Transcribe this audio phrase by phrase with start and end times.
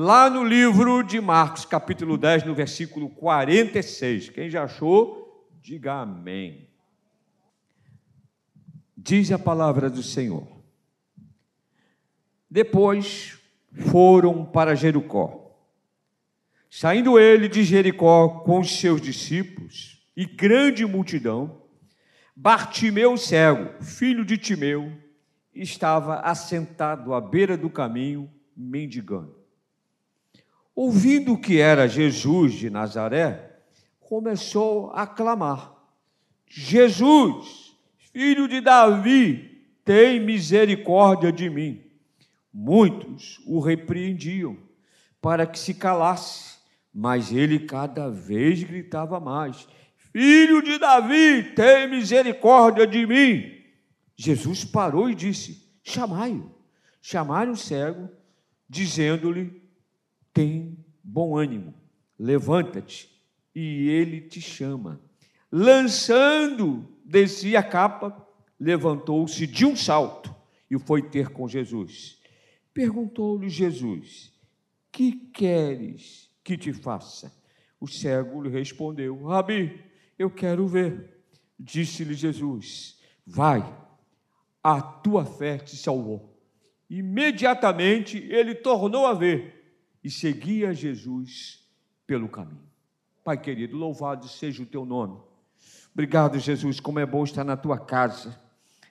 [0.00, 4.28] lá no livro de Marcos, capítulo 10, no versículo 46.
[4.28, 6.68] Quem já achou, diga amém.
[8.96, 10.46] Diz a palavra do Senhor.
[12.48, 13.40] Depois
[13.90, 15.52] foram para Jericó.
[16.70, 21.60] Saindo ele de Jericó com os seus discípulos e grande multidão,
[22.36, 24.92] Bartimeu cego, filho de Timeu,
[25.52, 29.37] estava assentado à beira do caminho, mendigando.
[30.80, 33.58] Ouvindo que era Jesus de Nazaré,
[33.98, 35.74] começou a clamar:
[36.46, 37.76] Jesus,
[38.12, 41.82] filho de Davi, tem misericórdia de mim.
[42.54, 44.56] Muitos o repreendiam
[45.20, 46.58] para que se calasse,
[46.94, 49.66] mas ele cada vez gritava mais:
[50.12, 53.50] Filho de Davi, tem misericórdia de mim.
[54.14, 56.54] Jesus parou e disse: Chamai-o.
[57.02, 58.08] Chamaram o cego,
[58.70, 59.67] dizendo-lhe:
[60.38, 61.74] Tem bom ânimo,
[62.16, 63.10] levanta-te,
[63.52, 65.02] e ele te chama.
[65.50, 68.24] Lançando de si a capa,
[68.60, 70.32] levantou-se de um salto
[70.70, 72.20] e foi ter com Jesus.
[72.72, 74.32] Perguntou-lhe Jesus:
[74.92, 77.36] Que queres que te faça?
[77.80, 79.82] O cego lhe respondeu: Rabi,
[80.16, 81.20] eu quero ver.
[81.58, 83.76] Disse-lhe Jesus: Vai,
[84.62, 86.40] a tua fé te salvou.
[86.88, 89.57] Imediatamente ele tornou a ver
[90.02, 91.68] e seguia Jesus
[92.06, 92.68] pelo caminho.
[93.24, 95.20] Pai querido, louvado seja o teu nome.
[95.92, 98.38] Obrigado, Jesus, como é bom estar na tua casa.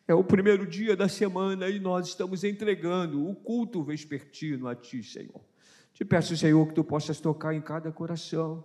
[0.07, 5.03] É o primeiro dia da semana e nós estamos entregando o culto vespertino a ti,
[5.03, 5.41] Senhor.
[5.93, 8.63] Te peço, Senhor, que tu possas tocar em cada coração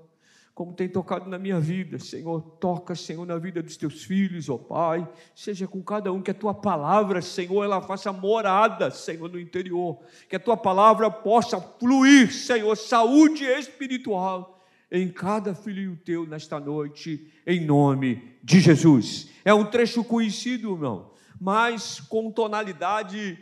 [0.55, 2.41] como tem tocado na minha vida, Senhor.
[2.61, 5.09] Toca, Senhor, na vida dos teus filhos, ó Pai.
[5.35, 9.99] Seja com cada um, que a tua palavra, Senhor, ela faça morada, Senhor, no interior.
[10.29, 17.33] Que a tua palavra possa fluir, Senhor, saúde espiritual em cada filho teu nesta noite,
[17.47, 19.31] em nome de Jesus.
[19.43, 23.39] É um trecho conhecido, irmão, mas com tonalidade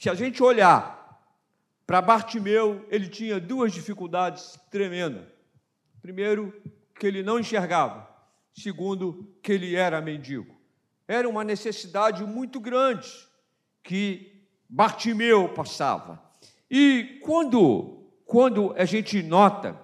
[0.00, 1.22] se a gente olhar
[1.86, 5.33] para Bartimeu, ele tinha duas dificuldades tremendas.
[6.04, 6.52] Primeiro,
[7.00, 8.06] que ele não enxergava.
[8.52, 10.54] Segundo, que ele era mendigo.
[11.08, 13.10] Era uma necessidade muito grande
[13.82, 16.22] que Bartimeu passava.
[16.70, 19.80] E quando, quando a gente nota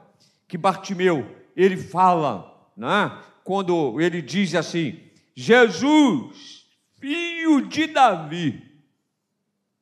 [0.46, 1.26] que Bartimeu,
[1.56, 3.18] ele fala, né?
[3.42, 5.00] quando ele diz assim,
[5.34, 6.66] Jesus,
[7.00, 8.62] filho de Davi,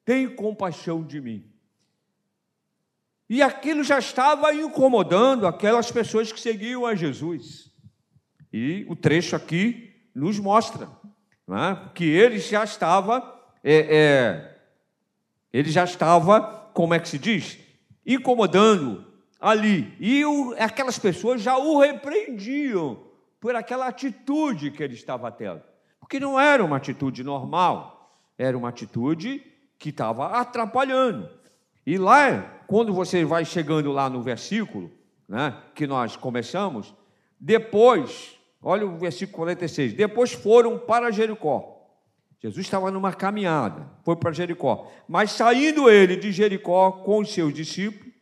[0.05, 1.53] tem compaixão de mim.
[3.28, 7.71] E aquilo já estava incomodando aquelas pessoas que seguiam a Jesus.
[8.53, 10.89] E o trecho aqui nos mostra
[11.49, 11.88] é?
[11.94, 14.59] que ele já estava, é, é,
[15.53, 16.41] ele já estava,
[16.72, 17.59] como é que se diz?
[18.06, 19.06] Incomodando
[19.41, 19.94] ali.
[20.00, 23.03] E o, aquelas pessoas já o repreendiam
[23.41, 25.62] por aquela atitude que ele estava tendo.
[26.00, 29.43] Porque não era uma atitude normal, era uma atitude
[29.78, 31.28] que estava atrapalhando.
[31.88, 34.93] E lá, quando você vai chegando lá no versículo,
[35.26, 36.94] né, que nós começamos,
[37.41, 41.88] depois, olha o versículo 46, depois foram para Jericó.
[42.43, 44.93] Jesus estava numa caminhada, foi para Jericó.
[45.09, 48.12] Mas saindo ele de Jericó com os seus discípulos,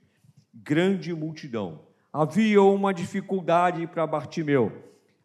[0.54, 1.80] grande multidão.
[2.12, 4.70] Havia uma dificuldade para Bartimeu.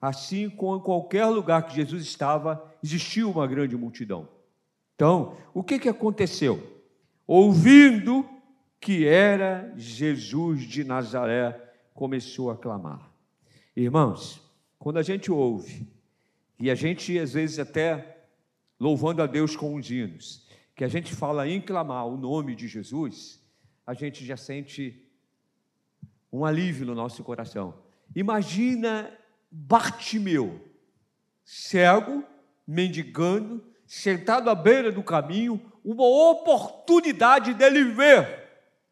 [0.01, 4.27] Assim como em qualquer lugar que Jesus estava, existia uma grande multidão.
[4.95, 6.70] Então, o que, que aconteceu?
[7.33, 8.29] Ouvindo
[8.77, 13.09] que era Jesus de Nazaré, começou a clamar.
[13.73, 14.41] Irmãos,
[14.77, 15.87] quando a gente ouve,
[16.59, 18.25] e a gente às vezes até
[18.77, 22.67] louvando a Deus com os hinos, que a gente fala em clamar o nome de
[22.67, 23.41] Jesus,
[23.87, 25.01] a gente já sente
[26.33, 27.81] um alívio no nosso coração.
[28.13, 29.09] Imagina
[29.49, 30.59] Bartimeu,
[31.45, 32.25] cego,
[32.67, 38.25] mendigando, sentado à beira do caminho, uma oportunidade dele ver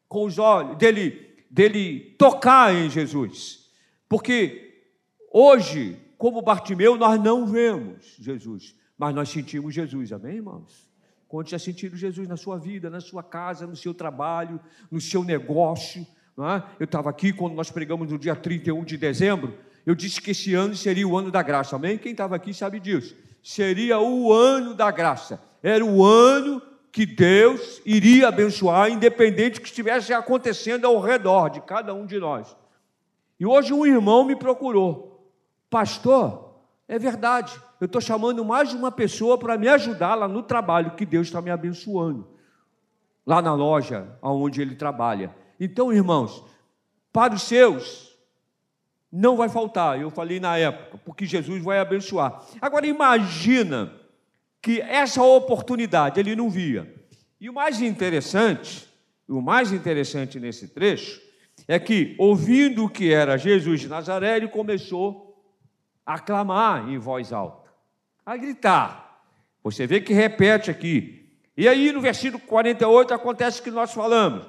[0.06, 3.70] com os olhos, dele, dele tocar em Jesus.
[4.06, 4.84] Porque
[5.32, 10.86] hoje, como Bartimeu, nós não vemos Jesus, mas nós sentimos Jesus, amém, irmãos?
[11.26, 14.60] Quando já sentiram Jesus na sua vida, na sua casa, no seu trabalho,
[14.90, 16.06] no seu negócio.
[16.38, 16.62] É?
[16.78, 19.56] Eu estava aqui quando nós pregamos no dia 31 de dezembro.
[19.86, 21.96] Eu disse que esse ano seria o ano da graça, amém?
[21.96, 23.16] Quem estava aqui sabe disso.
[23.42, 25.40] Seria o ano da graça.
[25.62, 26.60] Era o ano
[26.92, 32.18] que Deus iria abençoar, independente do que estivesse acontecendo ao redor de cada um de
[32.18, 32.56] nós.
[33.38, 35.30] E hoje um irmão me procurou,
[35.70, 36.50] pastor,
[36.86, 41.06] é verdade, eu estou chamando mais uma pessoa para me ajudar lá no trabalho, que
[41.06, 42.26] Deus está me abençoando,
[43.24, 45.34] lá na loja onde ele trabalha.
[45.58, 46.44] Então, irmãos,
[47.12, 48.09] para os seus,
[49.12, 52.44] não vai faltar, eu falei na época, porque Jesus vai abençoar.
[52.60, 53.92] Agora, imagina
[54.62, 56.94] que essa oportunidade ele não via.
[57.40, 58.86] E o mais interessante,
[59.28, 61.20] o mais interessante nesse trecho,
[61.66, 65.42] é que, ouvindo que era Jesus de Nazaré, ele começou
[66.04, 67.70] a clamar em voz alta,
[68.24, 69.22] a gritar.
[69.62, 71.32] Você vê que repete aqui.
[71.56, 74.46] E aí, no versículo 48, acontece o que nós falamos.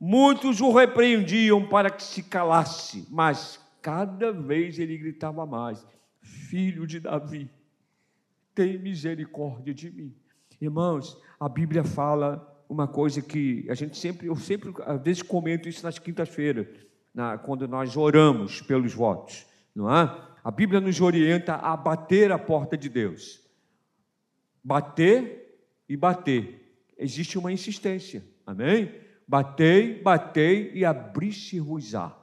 [0.00, 5.86] Muitos o repreendiam para que se calasse, mas cada vez ele gritava mais:
[6.20, 7.50] Filho de Davi,
[8.54, 10.14] tem misericórdia de mim.
[10.60, 15.70] Irmãos, a Bíblia fala uma coisa que a gente sempre, eu sempre, às vezes comento
[15.70, 16.66] isso nas quintas-feiras,
[17.14, 20.22] na, quando nós oramos pelos votos, não é?
[20.44, 23.40] A Bíblia nos orienta a bater a porta de Deus.
[24.62, 26.84] Bater e bater.
[26.98, 28.92] Existe uma insistência, amém?
[29.26, 32.14] Batei, batei e abri-se-vos-á.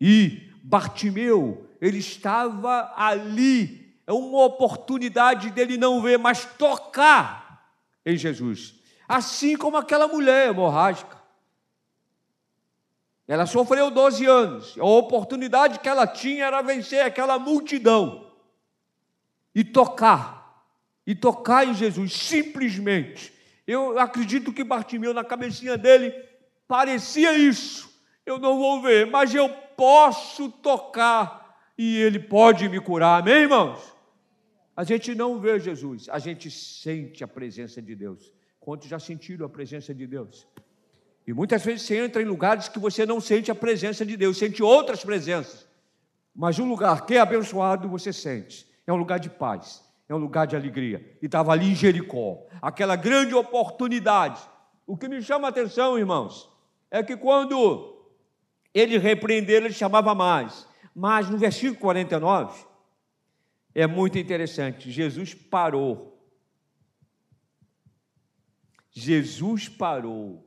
[0.00, 7.64] E Bartimeu, ele estava ali, é uma oportunidade dele não ver, mas tocar
[8.04, 8.80] em Jesus
[9.10, 11.18] assim como aquela mulher hemorrágica.
[13.26, 18.30] Ela sofreu 12 anos, a oportunidade que ela tinha era vencer aquela multidão
[19.52, 20.64] e tocar,
[21.04, 23.32] e tocar em Jesus, simplesmente.
[23.66, 26.12] Eu acredito que Bartimeu, na cabecinha dele,
[26.68, 27.92] parecia isso.
[28.24, 29.48] Eu não vou ver, mas eu
[29.80, 33.80] posso tocar e ele pode me curar, amém, irmãos?
[34.76, 38.30] A gente não vê Jesus, a gente sente a presença de Deus.
[38.60, 40.46] Quantos já sentiram a presença de Deus?
[41.26, 44.36] E muitas vezes você entra em lugares que você não sente a presença de Deus,
[44.36, 45.66] sente outras presenças.
[46.36, 48.68] Mas um lugar que é abençoado você sente.
[48.86, 51.16] É um lugar de paz, é um lugar de alegria.
[51.22, 54.42] E estava ali em Jericó, aquela grande oportunidade.
[54.86, 56.50] O que me chama a atenção, irmãos,
[56.90, 57.99] é que quando
[58.72, 60.66] ele repreendeu, ele chamava mais.
[60.94, 62.66] Mas no versículo 49,
[63.74, 64.90] é muito interessante.
[64.90, 66.10] Jesus parou
[68.90, 70.46] Jesus parou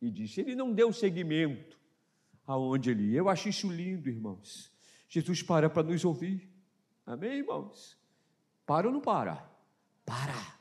[0.00, 1.78] e disse: Ele não deu seguimento
[2.46, 3.18] aonde ele ia.
[3.18, 4.72] Eu acho isso lindo, irmãos.
[5.08, 6.50] Jesus para para nos ouvir.
[7.04, 7.96] Amém, irmãos?
[8.66, 9.36] Para ou não para?
[10.04, 10.58] Para,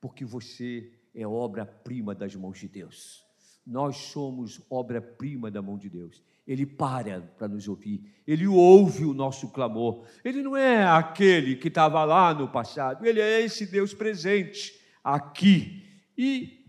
[0.00, 3.24] porque você é obra-prima das mãos de Deus.
[3.68, 6.22] Nós somos obra-prima da mão de Deus.
[6.46, 10.04] Ele para para nos ouvir, ele ouve o nosso clamor.
[10.24, 15.84] Ele não é aquele que estava lá no passado, ele é esse Deus presente aqui
[16.16, 16.64] e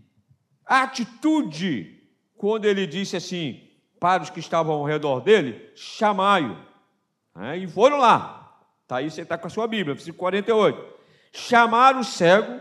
[0.64, 2.00] a atitude,
[2.36, 3.68] quando ele disse assim
[3.98, 6.56] para os que estavam ao redor dele, chamai-o.
[7.36, 8.62] É, e foram lá.
[8.82, 10.94] Está aí, você está com a sua Bíblia, versículo 48.
[11.32, 12.60] Chamaram o cego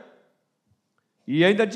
[1.28, 1.70] e ainda,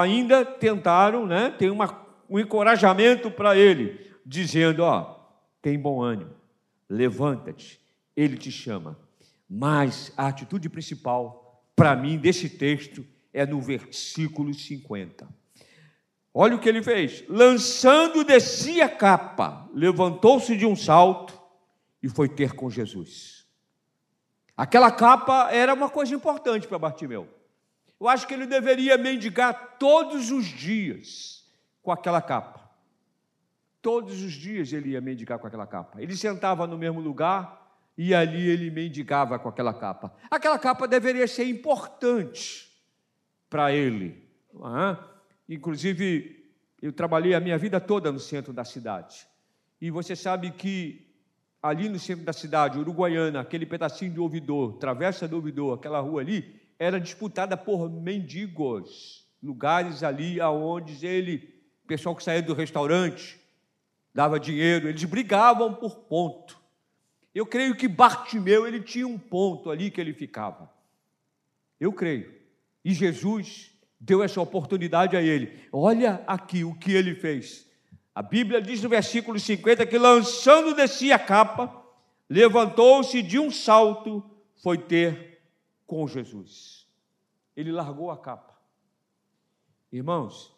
[0.00, 5.16] ainda tentaram, né, tem uma, um encorajamento para ele, dizendo: Ó,
[5.62, 6.34] tem bom ânimo,
[6.88, 7.80] levanta-te,
[8.16, 8.98] ele te chama.
[9.48, 15.28] Mas a atitude principal, para mim, desse texto, é no versículo 50.
[16.32, 21.40] Olha o que ele fez: lançando de si a capa, levantou-se de um salto
[22.02, 23.46] e foi ter com Jesus.
[24.56, 27.28] Aquela capa era uma coisa importante para Bartimeu.
[28.00, 31.35] Eu acho que ele deveria mendigar todos os dias
[31.86, 32.68] com aquela capa.
[33.80, 36.02] Todos os dias ele ia mendigar com aquela capa.
[36.02, 37.64] Ele sentava no mesmo lugar
[37.96, 40.12] e ali ele mendigava com aquela capa.
[40.28, 42.68] Aquela capa deveria ser importante
[43.48, 44.28] para ele.
[44.52, 44.96] É?
[45.48, 46.52] Inclusive,
[46.82, 49.24] eu trabalhei a minha vida toda no centro da cidade.
[49.80, 51.08] E você sabe que
[51.62, 56.20] ali no centro da cidade, Uruguaiana, aquele pedacinho de ouvidor, travessa do ouvidor, aquela rua
[56.20, 61.55] ali, era disputada por mendigos, lugares ali aonde ele,
[61.86, 63.40] pessoal que saía do restaurante,
[64.14, 66.58] dava dinheiro, eles brigavam por ponto.
[67.34, 70.72] Eu creio que Bartimeu, ele tinha um ponto ali que ele ficava.
[71.78, 72.34] Eu creio.
[72.82, 75.68] E Jesus deu essa oportunidade a ele.
[75.70, 77.70] Olha aqui o que ele fez.
[78.14, 81.84] A Bíblia diz no versículo 50 que, lançando de si a capa,
[82.30, 84.24] levantou-se de um salto,
[84.62, 85.42] foi ter
[85.86, 86.86] com Jesus.
[87.54, 88.58] Ele largou a capa.
[89.92, 90.55] Irmãos,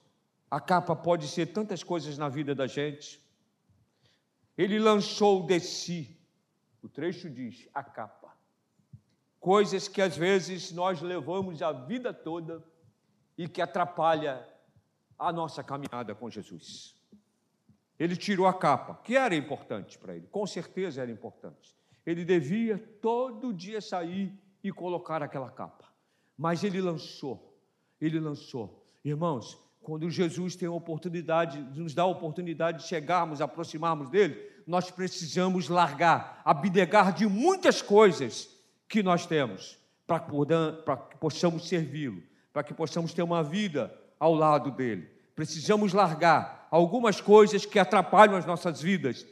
[0.50, 3.20] a capa pode ser tantas coisas na vida da gente.
[4.56, 6.16] Ele lançou de si,
[6.82, 8.38] o trecho diz, a capa
[9.40, 12.62] coisas que às vezes nós levamos a vida toda
[13.36, 14.46] e que atrapalha
[15.18, 16.96] a nossa caminhada com Jesus.
[17.98, 21.76] Ele tirou a capa, que era importante para ele, com certeza era importante.
[22.06, 25.84] Ele devia todo dia sair e colocar aquela capa.
[26.36, 27.58] Mas ele lançou,
[28.00, 28.86] ele lançou.
[29.04, 34.90] Irmãos, quando Jesus tem a oportunidade, nos dá a oportunidade de chegarmos, aproximarmos dele, nós
[34.90, 38.50] precisamos largar, abnegar de muitas coisas
[38.86, 43.90] que nós temos, para que possamos servi-lo, para que possamos ter uma vida
[44.20, 45.08] ao lado dele.
[45.34, 49.26] Precisamos largar algumas coisas que atrapalham as nossas vidas.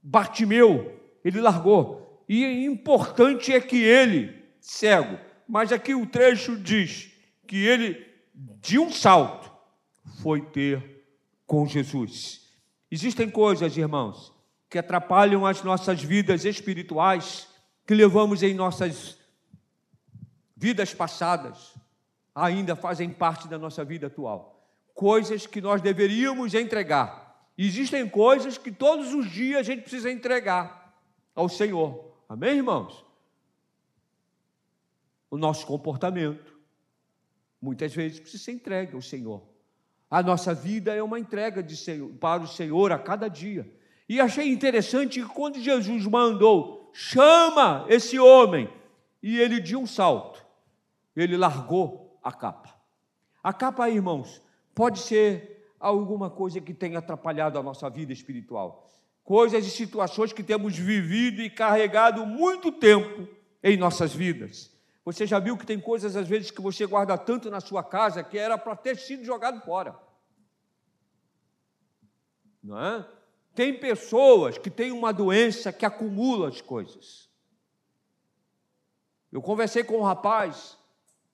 [0.00, 2.24] Bartimeu, ele largou.
[2.28, 7.10] E importante é que ele, cego, mas aqui o trecho diz
[7.48, 9.41] que ele, de um salto,
[10.22, 11.04] foi ter
[11.46, 12.50] com Jesus.
[12.90, 14.32] Existem coisas, irmãos,
[14.68, 17.48] que atrapalham as nossas vidas espirituais,
[17.86, 19.18] que levamos em nossas
[20.56, 21.74] vidas passadas,
[22.34, 24.66] ainda fazem parte da nossa vida atual.
[24.94, 27.50] Coisas que nós deveríamos entregar.
[27.56, 30.96] Existem coisas que todos os dias a gente precisa entregar
[31.34, 32.12] ao Senhor.
[32.28, 33.04] Amém, irmãos?
[35.30, 36.58] O nosso comportamento,
[37.60, 39.51] muitas vezes, precisa ser entregue ao Senhor.
[40.12, 43.66] A nossa vida é uma entrega Senhor, para o Senhor a cada dia.
[44.06, 48.68] E achei interessante que quando Jesus mandou, chama esse homem,
[49.22, 50.44] e ele de um salto,
[51.16, 52.74] ele largou a capa.
[53.42, 54.42] A capa, irmãos,
[54.74, 58.90] pode ser alguma coisa que tenha atrapalhado a nossa vida espiritual.
[59.24, 63.26] Coisas e situações que temos vivido e carregado muito tempo
[63.64, 64.70] em nossas vidas.
[65.04, 68.22] Você já viu que tem coisas, às vezes, que você guarda tanto na sua casa
[68.22, 69.98] que era para ter sido jogado fora.
[72.62, 73.06] Não é?
[73.54, 77.28] Tem pessoas que têm uma doença que acumula as coisas.
[79.30, 80.78] Eu conversei com um rapaz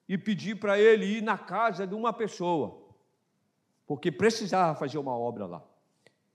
[0.09, 2.81] e pedi para ele ir na casa de uma pessoa,
[3.87, 5.63] porque precisava fazer uma obra lá.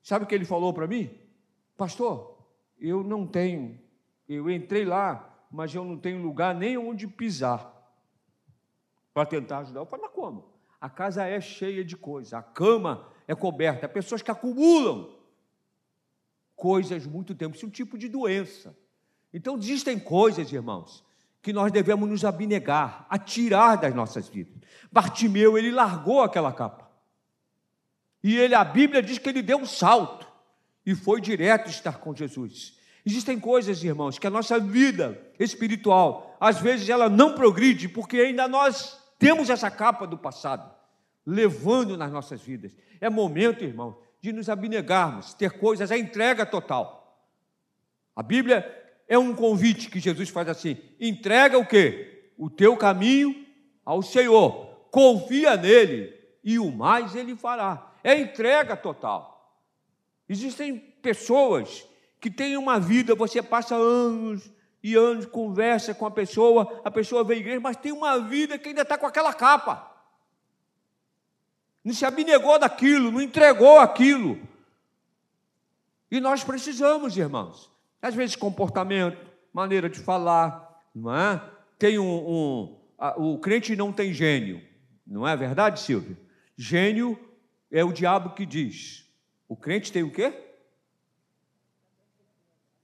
[0.03, 1.17] Sabe o que ele falou para mim?
[1.75, 2.37] Pastor,
[2.77, 3.79] eu não tenho,
[4.29, 7.71] eu entrei lá mas eu não tenho lugar nem onde pisar
[9.13, 9.81] para tentar ajudar.
[9.81, 10.51] Eu falei, mas como?
[10.81, 15.15] A casa é cheia de coisas, a cama é coberta, pessoas que acumulam
[16.55, 17.55] coisas muito tempo.
[17.55, 18.75] Isso é um tipo de doença.
[19.31, 21.05] Então, existem coisas, irmãos,
[21.39, 24.55] que nós devemos nos abnegar, a tirar das nossas vidas.
[24.91, 26.89] Bartimeu, ele largou aquela capa.
[28.23, 30.27] E ele, a Bíblia diz que ele deu um salto
[30.83, 32.81] e foi direto estar com Jesus.
[33.05, 38.47] Existem coisas, irmãos, que a nossa vida espiritual, às vezes ela não progride, porque ainda
[38.47, 40.73] nós temos essa capa do passado,
[41.25, 42.75] levando nas nossas vidas.
[43.01, 47.27] É momento, irmão, de nos abnegarmos, ter coisas, a entrega total.
[48.15, 48.65] A Bíblia
[49.07, 52.31] é um convite que Jesus faz assim: entrega o quê?
[52.37, 53.45] O teu caminho
[53.83, 57.91] ao Senhor, confia nele e o mais ele fará.
[58.01, 59.61] É entrega total.
[60.27, 61.85] Existem pessoas
[62.23, 64.49] que tem uma vida, você passa anos
[64.81, 68.57] e anos, conversa com a pessoa, a pessoa vem à igreja, mas tem uma vida
[68.57, 69.91] que ainda está com aquela capa.
[71.83, 74.39] Não se abnegou daquilo, não entregou aquilo.
[76.09, 77.69] E nós precisamos, irmãos.
[78.01, 79.17] Às vezes, comportamento,
[79.51, 81.43] maneira de falar, não é?
[81.77, 82.05] Tem um.
[82.05, 84.61] um a, o crente não tem gênio,
[85.05, 86.15] não é verdade, Silvio?
[86.55, 87.19] Gênio
[87.69, 89.11] é o diabo que diz.
[89.45, 90.52] O crente tem o quê?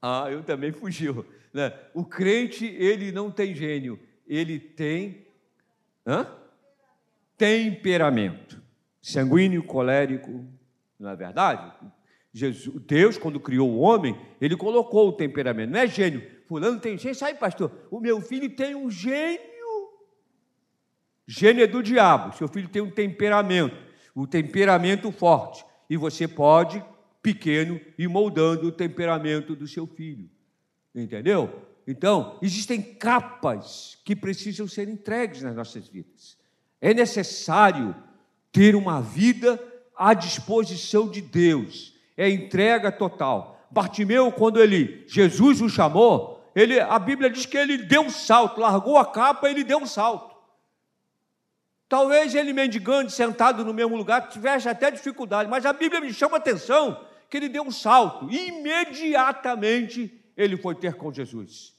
[0.01, 1.25] Ah, eu também fugiu.
[1.53, 1.73] Né?
[1.93, 5.25] O crente, ele não tem gênio, ele tem
[6.05, 6.27] hã?
[7.37, 8.61] temperamento.
[9.01, 10.45] Sanguíneo, colérico,
[10.99, 11.73] não é verdade?
[12.33, 16.21] Jesus, Deus, quando criou o homem, ele colocou o temperamento, não é gênio.
[16.45, 17.71] Fulano tem gênio, sabe, pastor?
[17.89, 19.39] O meu filho tem um gênio.
[21.25, 23.75] Gênio é do diabo, seu filho tem um temperamento,
[24.13, 25.63] o um temperamento forte.
[25.89, 26.83] E você pode
[27.33, 30.27] pequeno e moldando o temperamento do seu filho.
[30.95, 31.61] Entendeu?
[31.87, 36.37] Então, existem capas que precisam ser entregues nas nossas vidas.
[36.81, 37.95] É necessário
[38.51, 39.61] ter uma vida
[39.95, 41.93] à disposição de Deus.
[42.17, 43.67] É entrega total.
[43.69, 48.59] Bartimeu, quando ele Jesus o chamou, ele, a Bíblia diz que ele deu um salto,
[48.59, 50.35] largou a capa, ele deu um salto.
[51.87, 56.37] Talvez ele mendigando, sentado no mesmo lugar, tivesse até dificuldade, mas a Bíblia me chama
[56.37, 61.75] atenção que ele deu um salto imediatamente ele foi ter com Jesus.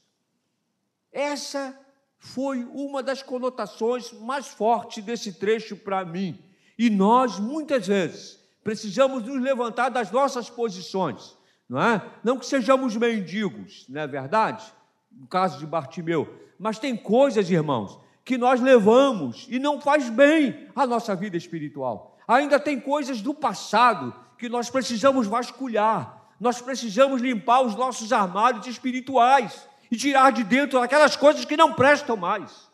[1.12, 1.78] Essa
[2.19, 6.38] foi uma das conotações mais fortes desse trecho para mim.
[6.78, 11.37] E nós, muitas vezes, precisamos nos levantar das nossas posições,
[11.69, 12.02] não é?
[12.23, 14.71] Não que sejamos mendigos, não é verdade?
[15.11, 16.28] No caso de Bartimeu.
[16.59, 22.19] Mas tem coisas, irmãos, que nós levamos e não faz bem à nossa vida espiritual.
[22.28, 28.66] Ainda tem coisas do passado que nós precisamos vasculhar, nós precisamos limpar os nossos armários
[28.66, 32.70] espirituais e tirar de dentro aquelas coisas que não prestam mais.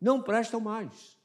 [0.00, 1.16] Não prestam mais.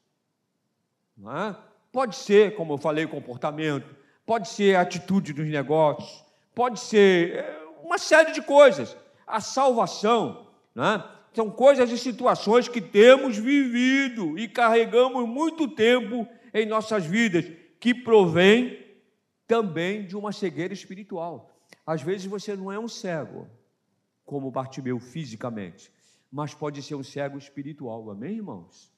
[1.17, 1.57] Não é?
[1.91, 3.95] Pode ser, como eu falei, comportamento,
[4.27, 6.23] pode ser atitude dos negócios,
[6.53, 8.95] pode ser é, uma série de coisas.
[9.25, 11.03] A salvação, né?
[11.33, 17.45] são coisas e situações que temos vivido e carregamos muito tempo em nossas vidas,
[17.79, 18.88] que provém
[19.49, 21.59] também de uma cegueira espiritual.
[21.83, 23.47] Às vezes você não é um cego,
[24.23, 25.91] como Bartimeu fisicamente,
[26.31, 28.93] mas pode ser um cego espiritual, amém, irmãos?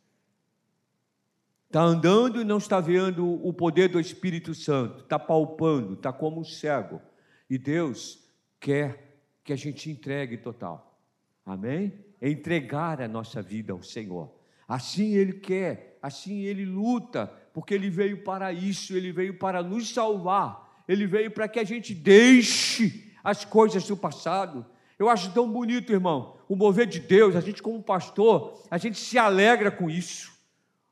[1.68, 6.42] Está andando e não está vendo o poder do Espírito Santo, está palpando, está como
[6.42, 7.02] um cego.
[7.50, 8.22] E Deus
[8.60, 11.00] quer que a gente entregue total,
[11.46, 11.94] amém?
[12.22, 14.30] Entregar a nossa vida ao Senhor.
[14.68, 19.94] Assim Ele quer, assim Ele luta, porque Ele veio para isso, Ele veio para nos
[19.94, 24.66] salvar, Ele veio para que a gente deixe as coisas do passado.
[24.98, 28.98] Eu acho tão bonito, irmão, o mover de Deus, a gente como pastor, a gente
[28.98, 30.32] se alegra com isso.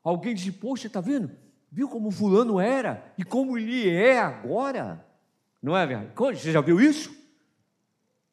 [0.02, 1.30] Alguém diz, poxa, está vendo?
[1.70, 5.04] Viu como fulano era e como ele é agora?
[5.62, 6.40] Não é verdade?
[6.40, 7.14] Você já viu isso?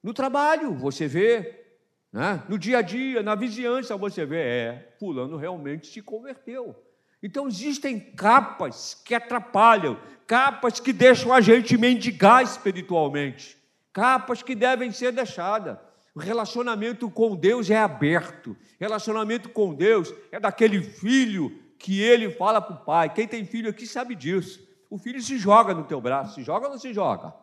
[0.02, 1.66] No trabalho, você vê,
[2.12, 2.44] né?
[2.48, 6.76] no dia a dia, na vizinhança, você vê, é, fulano realmente se converteu.
[7.22, 13.58] Então existem capas que atrapalham, capas que deixam a gente mendigar espiritualmente,
[13.92, 15.78] capas que devem ser deixadas.
[16.14, 18.58] O relacionamento com Deus é aberto.
[18.80, 23.14] Relacionamento com Deus é daquele filho que ele fala para o pai.
[23.14, 24.68] Quem tem filho aqui sabe disso.
[24.90, 26.36] O filho se joga no teu braço.
[26.36, 27.34] Se joga ou não se joga?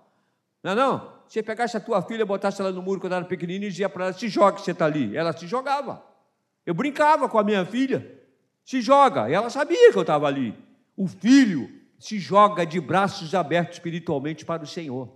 [0.63, 1.13] Não é não?
[1.29, 4.07] Você pegasse a tua filha, botasse ela no muro quando era pequenininha e dizia para
[4.07, 5.17] ela, se joga, você está ali.
[5.17, 6.03] Ela se jogava.
[6.67, 8.14] Eu brincava com a minha filha
[8.65, 9.29] se joga.
[9.29, 10.55] E ela sabia que eu estava ali.
[10.97, 15.09] O filho se joga de braços abertos espiritualmente para o Senhor.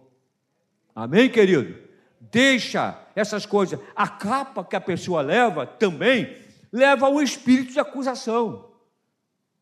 [0.95, 1.77] Amém, querido?
[2.21, 3.79] Deixa essas coisas.
[3.95, 6.37] A capa que a pessoa leva também
[6.73, 8.69] leva um espírito de acusação.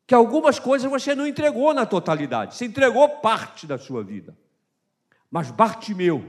[0.06, 4.36] Que algumas coisas você não entregou na totalidade, você entregou parte da sua vida.
[5.30, 6.24] Mas Bartimeu,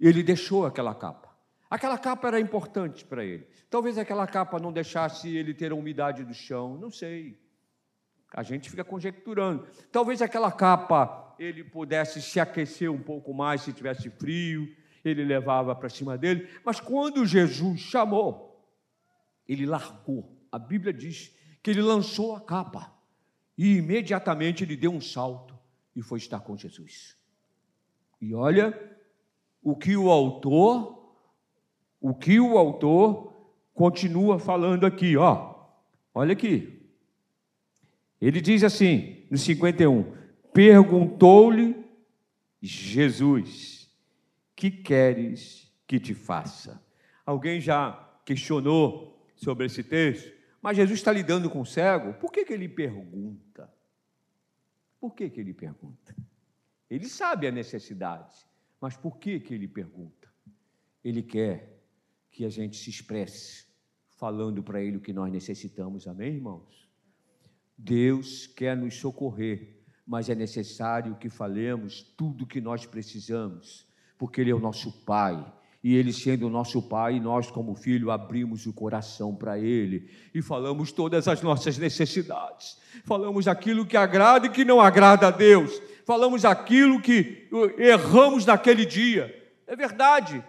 [0.00, 1.25] ele deixou aquela capa.
[1.68, 3.46] Aquela capa era importante para ele.
[3.68, 7.38] Talvez aquela capa não deixasse ele ter a umidade do chão, não sei.
[8.32, 9.66] A gente fica conjecturando.
[9.90, 15.74] Talvez aquela capa ele pudesse se aquecer um pouco mais se tivesse frio, ele levava
[15.74, 16.48] para cima dele.
[16.64, 18.64] Mas quando Jesus chamou,
[19.46, 20.36] ele largou.
[20.50, 22.92] A Bíblia diz que ele lançou a capa
[23.58, 25.56] e imediatamente ele deu um salto
[25.94, 27.16] e foi estar com Jesus.
[28.20, 28.78] E olha
[29.62, 30.95] o que o autor
[32.08, 33.32] o que o autor
[33.74, 35.56] continua falando aqui, ó.
[36.14, 36.88] Olha aqui.
[38.20, 40.14] Ele diz assim, no 51,
[40.52, 41.84] perguntou-lhe
[42.62, 43.90] Jesus:
[44.54, 46.80] "Que queres que te faça?"
[47.26, 47.92] Alguém já
[48.24, 50.32] questionou sobre esse texto?
[50.62, 53.68] Mas Jesus está lidando com o cego, por que, que ele pergunta?
[55.00, 56.14] Por que, que ele pergunta?
[56.88, 58.46] Ele sabe a necessidade,
[58.80, 60.28] mas por que, que ele pergunta?
[61.04, 61.75] Ele quer
[62.36, 63.64] que a gente se expresse
[64.10, 66.86] falando para Ele o que nós necessitamos, amém, irmãos?
[67.78, 73.86] Deus quer nos socorrer, mas é necessário que falemos tudo o que nós precisamos,
[74.18, 75.50] porque Ele é o nosso Pai.
[75.82, 80.42] E Ele sendo o nosso Pai, nós, como filho, abrimos o coração para Ele e
[80.42, 82.76] falamos todas as nossas necessidades.
[83.06, 85.80] Falamos aquilo que agrada e que não agrada a Deus.
[86.04, 89.34] Falamos aquilo que erramos naquele dia.
[89.66, 90.44] É verdade,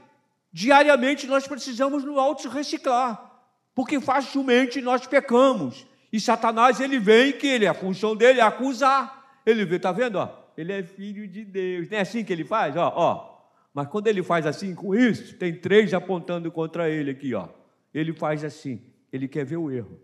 [0.52, 3.42] Diariamente nós precisamos no auto reciclar,
[3.76, 5.86] porque facilmente nós pecamos.
[6.12, 9.42] E Satanás ele vem que ele a função dele é acusar.
[9.46, 10.30] Ele vê, tá vendo, ó?
[10.58, 11.90] Ele é filho de Deus.
[11.90, 13.38] Não é assim que ele faz, ó, ó.
[13.74, 17.50] Mas quando ele faz assim com isso, tem três apontando contra ele aqui, ó.
[17.94, 18.82] Ele faz assim,
[19.14, 20.02] ele quer ver o erro.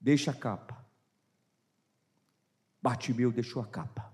[0.00, 0.78] Deixa a capa.
[2.80, 4.12] Bartimeu deixou a capa.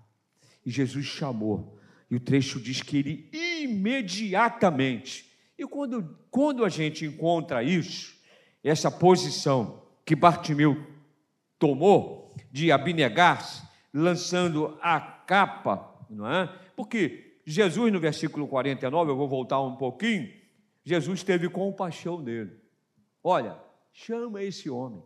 [0.65, 1.77] E Jesus chamou.
[2.09, 8.15] E o trecho diz que ele imediatamente e quando, quando a gente encontra isso,
[8.63, 10.75] essa posição que Bartimeu
[11.57, 13.63] tomou de abnegar-se,
[13.93, 16.47] lançando a capa, não é?
[16.75, 20.31] Porque Jesus, no versículo 49, eu vou voltar um pouquinho,
[20.83, 22.51] Jesus teve compaixão dele.
[23.23, 23.57] Olha,
[23.93, 25.01] chama esse homem.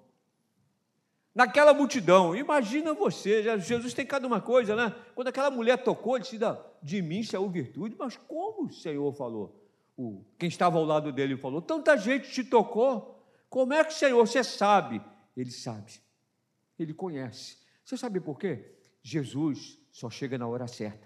[1.33, 4.93] Naquela multidão, imagina você, Jesus tem cada uma coisa, né?
[5.13, 6.39] Quando aquela mulher tocou, ele disse:
[6.81, 9.58] De mim saiu virtude, mas como o Senhor falou?
[9.99, 14.25] O, quem estava ao lado dele falou: Tanta gente te tocou, como é que, Senhor,
[14.25, 15.01] você sabe?
[15.35, 15.91] Ele sabe,
[16.79, 17.57] ele conhece.
[17.83, 18.75] Você sabe por quê?
[19.03, 21.05] Jesus só chega na hora certa.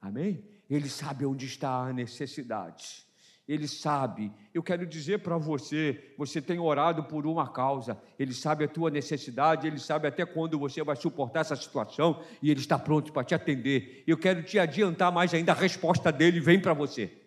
[0.00, 0.44] Amém?
[0.68, 3.06] Ele sabe onde está a necessidade.
[3.46, 4.32] Ele sabe.
[4.52, 8.90] Eu quero dizer para você: você tem orado por uma causa, Ele sabe a tua
[8.90, 13.22] necessidade, Ele sabe até quando você vai suportar essa situação e Ele está pronto para
[13.22, 14.02] te atender.
[14.04, 17.19] Eu quero te adiantar mais ainda: a resposta dele vem para você.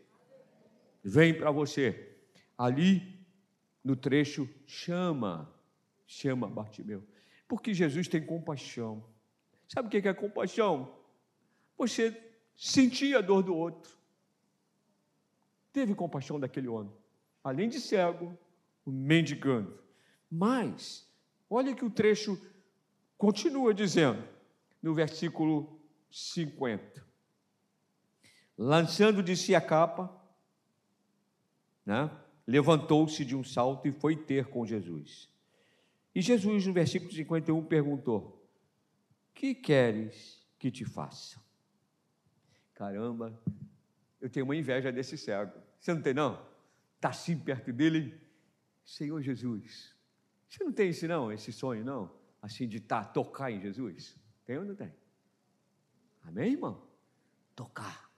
[1.04, 2.18] Vem para você.
[2.58, 3.20] Ali
[3.84, 5.54] no trecho, chama,
[6.08, 7.04] chama Bartimeu.
[7.48, 9.04] Porque Jesus tem compaixão.
[9.68, 10.96] Sabe o que é compaixão?
[11.78, 12.16] Você
[12.56, 13.98] sentia a dor do outro.
[15.72, 16.94] Teve compaixão daquele homem.
[17.44, 18.38] Além de cego,
[18.86, 19.78] mendigando.
[20.30, 21.08] Mas,
[21.50, 22.40] olha que o trecho
[23.18, 24.24] continua dizendo,
[24.82, 27.06] no versículo 50.
[28.58, 30.23] Lançando de si a capa,
[31.86, 32.10] né,
[32.48, 35.30] levantou-se de um salto e foi ter com Jesus.
[36.16, 38.48] E Jesus, no versículo 51, perguntou:
[39.34, 41.42] Que queres que te faça?
[42.74, 43.40] Caramba,
[44.22, 45.54] eu tenho uma inveja desse cego.
[45.80, 46.46] Você não tem, não?
[46.96, 48.20] Está assim perto dele,
[48.86, 49.96] Senhor Jesus.
[50.50, 52.14] Você não tem esse, não, esse sonho, não?
[52.42, 54.16] Assim, de tá, tocar em Jesus?
[54.46, 54.94] Tem ou não tem?
[56.22, 56.88] Amém, irmão?
[57.56, 58.12] Tocar,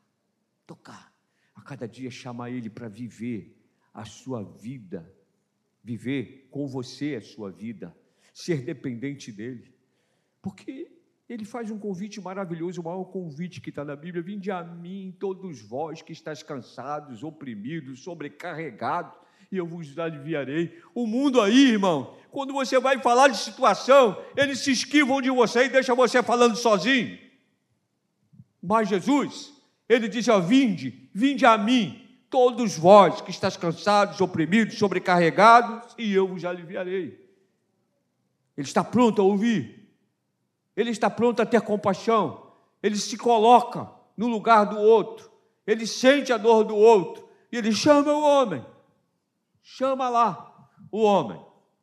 [0.66, 1.14] tocar.
[1.54, 3.55] A cada dia chamar ele para viver
[3.96, 5.10] a sua vida,
[5.82, 7.96] viver com você a sua vida,
[8.34, 9.74] ser dependente dele.
[10.42, 10.92] Porque
[11.30, 15.16] ele faz um convite maravilhoso, o maior convite que está na Bíblia: Vinde a mim,
[15.18, 19.18] todos vós que estáis cansados, oprimidos, sobrecarregados,
[19.50, 20.78] e eu vos aliviarei.
[20.94, 25.66] O mundo aí, irmão, quando você vai falar de situação, eles se esquivam de você
[25.66, 27.18] e deixam você falando sozinho.
[28.62, 29.54] Mas Jesus,
[29.88, 32.05] ele diz: ó, Vinde, vinde a mim,
[32.36, 37.18] todos vós que estáis cansados, oprimidos, sobrecarregados, e eu vos aliviarei.
[38.58, 39.90] Ele está pronto a ouvir.
[40.76, 42.52] Ele está pronto a ter compaixão,
[42.84, 45.32] ele se coloca no lugar do outro,
[45.66, 48.66] ele sente a dor do outro, e ele chama o homem,
[49.64, 51.40] chama lá o homem.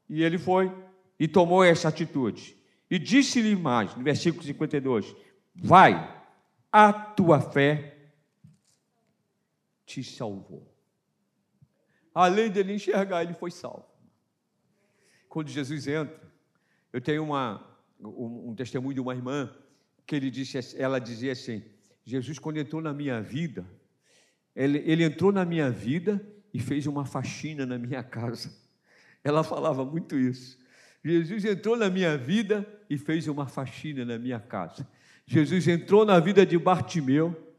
[0.06, 0.70] E ele foi
[1.18, 2.54] e tomou essa atitude.
[2.90, 5.16] E disse-lhe mais, no versículo 52,
[5.54, 6.14] vai,
[6.70, 7.91] a tua fé
[9.92, 10.66] te salvou.
[12.14, 13.86] Além dele enxergar, ele foi salvo.
[15.28, 16.20] Quando Jesus entra,
[16.92, 17.64] eu tenho uma,
[18.00, 19.54] um, um testemunho de uma irmã
[20.06, 21.62] que ele disse, ela dizia assim:
[22.04, 23.66] Jesus, quando entrou na minha vida,
[24.54, 28.54] ele, ele entrou na minha vida e fez uma faxina na minha casa.
[29.24, 30.58] Ela falava muito isso.
[31.04, 34.86] Jesus entrou na minha vida e fez uma faxina na minha casa.
[35.26, 37.54] Jesus entrou na vida de Bartimeu,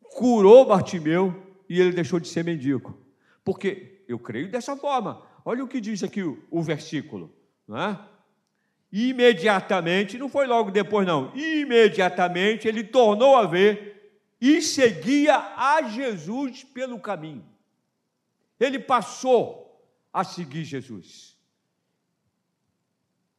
[0.00, 2.98] curou Bartimeu e ele deixou de ser mendigo.
[3.42, 5.22] Porque eu creio dessa forma.
[5.44, 7.34] Olha o que diz aqui o, o versículo,
[7.66, 7.98] não é?
[8.92, 16.64] imediatamente, não foi logo depois, não, imediatamente ele tornou a ver e seguia a Jesus
[16.64, 17.44] pelo caminho.
[18.58, 21.38] Ele passou a seguir Jesus.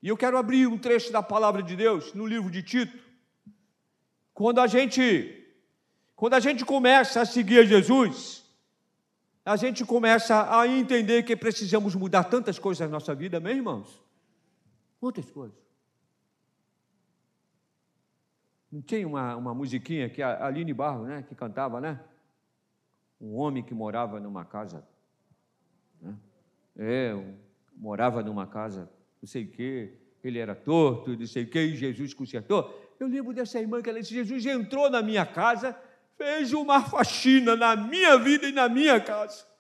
[0.02, 2.98] E eu quero abrir um trecho da palavra de Deus no livro de Tito.
[4.34, 5.41] Quando a gente
[6.22, 8.46] quando a gente começa a seguir Jesus,
[9.44, 14.04] a gente começa a entender que precisamos mudar tantas coisas na nossa vida, meus irmãos.
[15.02, 15.58] Muitas coisas.
[18.72, 22.00] Não tinha uma, uma musiquinha que a Aline Barro, né, que cantava, né?
[23.20, 24.88] Um homem que morava numa casa.
[26.00, 26.16] Né?
[26.78, 27.36] É, um,
[27.76, 28.88] morava numa casa,
[29.20, 32.80] não sei o quê, ele era torto, não sei o quê, e Jesus consertou.
[33.00, 35.76] Eu lembro dessa irmã que ela disse: Jesus entrou na minha casa,
[36.22, 39.52] fez uma faxina na minha vida e na minha casa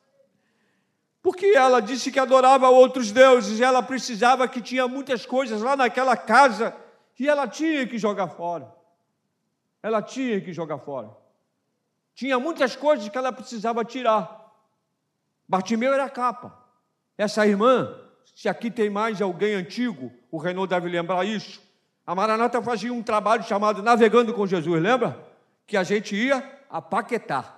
[1.22, 5.76] porque ela disse que adorava outros deuses, e ela precisava que tinha muitas coisas lá
[5.76, 6.76] naquela casa
[7.20, 8.74] e ela tinha que jogar fora.
[9.84, 11.16] Ela tinha que jogar fora.
[12.16, 14.52] Tinha muitas coisas que ela precisava tirar.
[15.48, 16.58] Bartimeu era a capa.
[17.16, 17.96] Essa irmã,
[18.36, 21.62] se aqui tem mais alguém antigo, o Renault deve lembrar isso.
[22.06, 25.31] A Maranata fazia um trabalho chamado Navegando com Jesus, lembra?
[25.72, 27.58] Que a gente ia a Paquetá.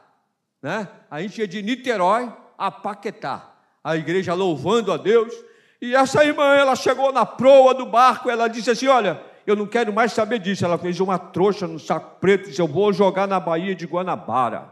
[0.62, 0.88] Né?
[1.10, 5.34] A gente ia de Niterói a Paquetá a igreja louvando a Deus.
[5.82, 9.68] E essa irmã, ela chegou na proa do barco, ela disse assim: Olha, eu não
[9.68, 10.64] quero mais saber disso.
[10.64, 14.72] Ela fez uma trouxa no saco preto disse: Eu vou jogar na Baía de Guanabara.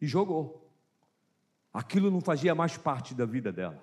[0.00, 0.68] E jogou.
[1.72, 3.82] Aquilo não fazia mais parte da vida dela.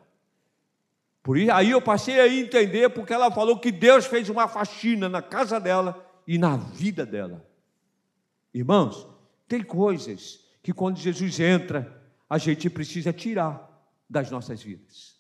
[1.24, 5.10] Por isso, aí eu passei a entender porque ela falou que Deus fez uma faxina
[5.10, 7.46] na casa dela e na vida dela.
[8.54, 9.08] Irmãos,
[9.48, 13.70] tem coisas que quando Jesus entra, a gente precisa tirar
[14.10, 15.20] das nossas vidas.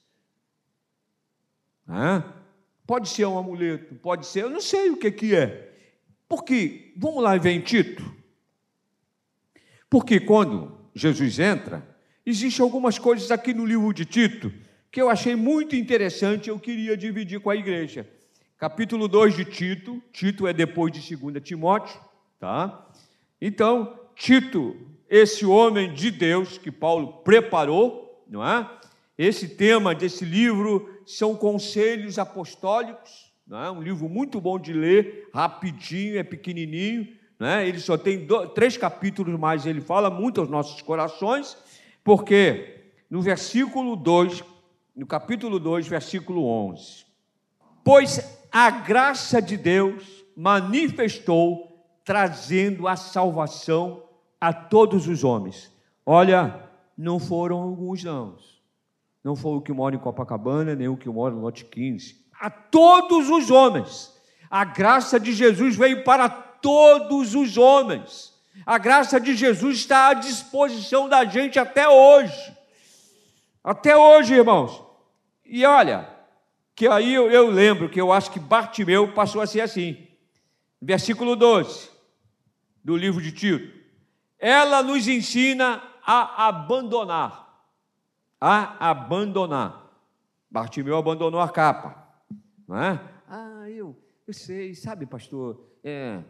[2.86, 5.70] Pode ser um amuleto, pode ser, eu não sei o que, que é.
[6.28, 8.04] Porque, vamos lá ver em Tito.
[9.90, 11.92] Porque quando Jesus entra,
[12.26, 14.54] Existem algumas coisas aqui no livro de Tito
[14.92, 18.08] que eu achei muito interessante, eu queria dividir com a igreja.
[18.58, 22.00] Capítulo 2 de Tito, Tito é depois de 2 Timóteo,
[22.40, 22.91] tá?
[23.42, 24.78] Então, Tito,
[25.10, 28.70] esse homem de Deus que Paulo preparou, não é?
[29.18, 33.72] Esse tema desse livro são conselhos apostólicos, não é?
[33.72, 37.08] Um livro muito bom de ler, rapidinho, é pequenininho,
[37.40, 37.68] né?
[37.68, 41.58] Ele só tem dois, três capítulos, mas ele fala muito aos nossos corações,
[42.04, 44.44] porque no versículo 2,
[44.96, 47.06] no capítulo 2, versículo 11,
[47.84, 51.71] pois a graça de Deus manifestou
[52.04, 54.04] trazendo a salvação
[54.40, 55.72] a todos os homens.
[56.06, 58.38] Olha, não foram alguns não.
[59.24, 62.26] Não foi o que mora em Copacabana, nem o que mora no lote 15.
[62.40, 64.12] A todos os homens.
[64.50, 68.34] A graça de Jesus veio para todos os homens.
[68.66, 72.58] A graça de Jesus está à disposição da gente até hoje.
[73.64, 74.82] Até hoje, irmãos.
[75.46, 76.10] E olha,
[76.76, 80.08] que aí eu, eu lembro que eu acho que Bartimeu passou a ser assim.
[80.82, 81.92] Versículo 12
[82.84, 83.80] do livro de Tito.
[84.40, 87.70] Ela nos ensina a abandonar.
[88.40, 89.92] A abandonar.
[90.50, 92.08] Bartimeu abandonou a capa.
[92.68, 93.00] Não é?
[93.28, 95.64] Ah, eu, eu sei, sabe, pastor?
[95.84, 96.24] É,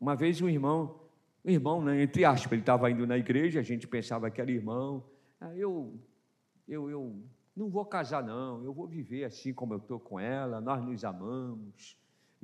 [0.00, 1.00] uma vez um irmão,
[1.44, 4.50] um irmão, né, entre aspas, ele estava indo na igreja, a gente pensava que era
[4.50, 5.04] irmão.
[5.40, 6.00] Ah, eu,
[6.66, 7.22] eu, eu
[7.54, 11.04] não vou casar, não, eu vou viver assim como eu estou com ela, nós nos
[11.04, 11.96] amamos,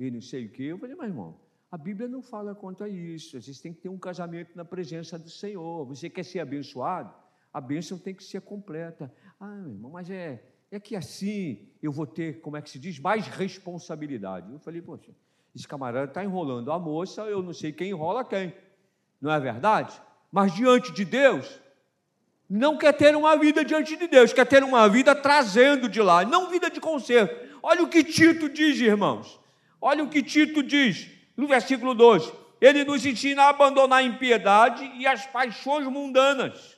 [0.05, 0.63] e não sei o quê.
[0.63, 1.39] Eu falei, mas irmão,
[1.71, 3.41] a Bíblia não fala quanto a isso.
[3.41, 5.85] Vocês têm que ter um casamento na presença do Senhor.
[5.85, 7.13] Você quer ser abençoado?
[7.53, 9.13] A bênção tem que ser completa.
[9.39, 12.99] Ah, irmão, mas é, é que assim eu vou ter, como é que se diz,
[12.99, 14.51] mais responsabilidade.
[14.51, 15.11] Eu falei, poxa,
[15.55, 18.53] esse camarada está enrolando a moça, eu não sei quem enrola quem.
[19.21, 20.01] Não é verdade?
[20.31, 21.59] Mas diante de Deus,
[22.49, 26.25] não quer ter uma vida diante de Deus, quer ter uma vida trazendo de lá,
[26.25, 27.49] não vida de conserto.
[27.61, 29.40] Olha o que Tito diz, irmãos.
[29.81, 34.89] Olha o que Tito diz no versículo 12, ele nos ensina a abandonar a impiedade
[34.95, 36.77] e as paixões mundanas,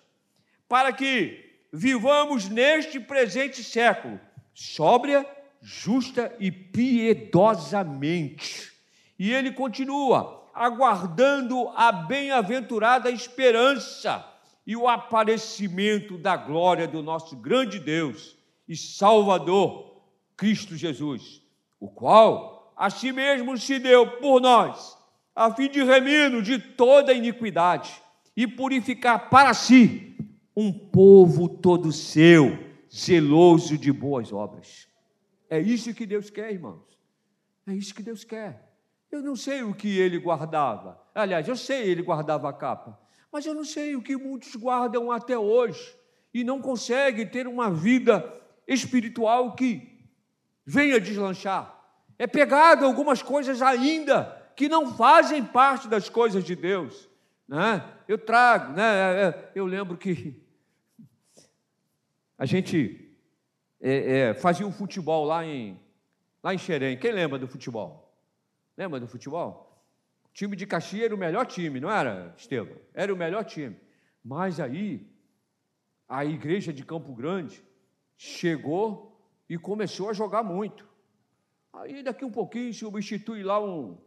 [0.70, 4.20] para que vivamos neste presente século,
[4.54, 5.26] sóbria,
[5.62, 8.72] justa e piedosamente.
[9.20, 14.26] E ele continua, aguardando a bem-aventurada esperança
[14.66, 18.38] e o aparecimento da glória do nosso grande Deus
[18.68, 20.02] e Salvador,
[20.38, 21.42] Cristo Jesus,
[21.80, 24.98] o qual a si mesmo se deu por nós,
[25.36, 28.02] a fim de remir-nos de toda iniquidade
[28.36, 30.16] e purificar para si
[30.56, 32.58] um povo todo seu,
[32.94, 34.88] zeloso de boas obras.
[35.50, 36.84] É isso que Deus quer, irmãos.
[37.66, 38.72] É isso que Deus quer.
[39.12, 41.00] Eu não sei o que ele guardava.
[41.14, 43.00] Aliás, eu sei ele guardava a capa,
[43.32, 45.96] mas eu não sei o que muitos guardam até hoje
[46.34, 50.08] e não conseguem ter uma vida espiritual que
[50.66, 51.83] venha deslanchar
[52.18, 57.10] é pegado algumas coisas ainda que não fazem parte das coisas de Deus.
[57.48, 57.84] Né?
[58.08, 58.84] Eu trago, né?
[58.84, 60.42] É, é, eu lembro que
[62.38, 63.16] a gente
[63.82, 65.80] é, é, fazia um futebol lá em,
[66.42, 66.98] lá em Xerém.
[66.98, 68.14] Quem lembra do futebol?
[68.78, 69.84] Lembra do futebol?
[70.26, 72.76] O time de Caxias era o melhor time, não era, Estevam?
[72.94, 73.76] Era o melhor time.
[74.24, 75.08] Mas aí,
[76.08, 77.64] a igreja de Campo Grande
[78.18, 80.88] chegou e começou a jogar muito.
[81.74, 83.98] Aí daqui um pouquinho substitui lá um,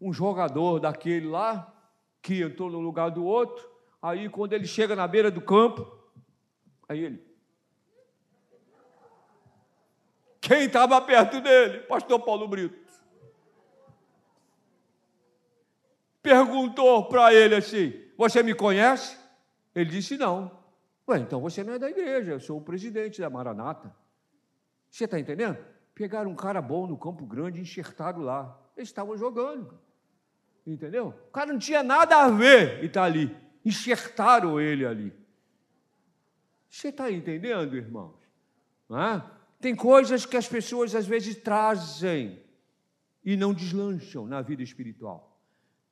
[0.00, 1.72] um jogador daquele lá,
[2.20, 3.70] que entrou no lugar do outro.
[4.02, 5.86] Aí quando ele chega na beira do campo,
[6.88, 7.34] aí ele.
[10.40, 11.80] Quem estava perto dele?
[11.80, 12.84] Pastor Paulo Brito.
[16.20, 19.16] Perguntou para ele assim: Você me conhece?
[19.74, 20.64] Ele disse: Não.
[21.08, 23.94] Ué, então você não é da igreja, eu sou o presidente da Maranata.
[24.90, 25.58] Você está entendendo?
[25.94, 28.58] Pegaram um cara bom no Campo Grande e enxertaram lá.
[28.76, 29.78] Eles estavam jogando.
[30.66, 31.14] Entendeu?
[31.28, 33.34] O cara não tinha nada a ver e está ali.
[33.64, 35.12] Enxertaram ele ali.
[36.68, 38.16] Você está entendendo, irmãos?
[38.90, 39.22] É?
[39.60, 42.42] Tem coisas que as pessoas às vezes trazem
[43.24, 45.38] e não deslancham na vida espiritual.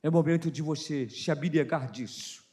[0.03, 2.45] É momento de você se abnegar disso,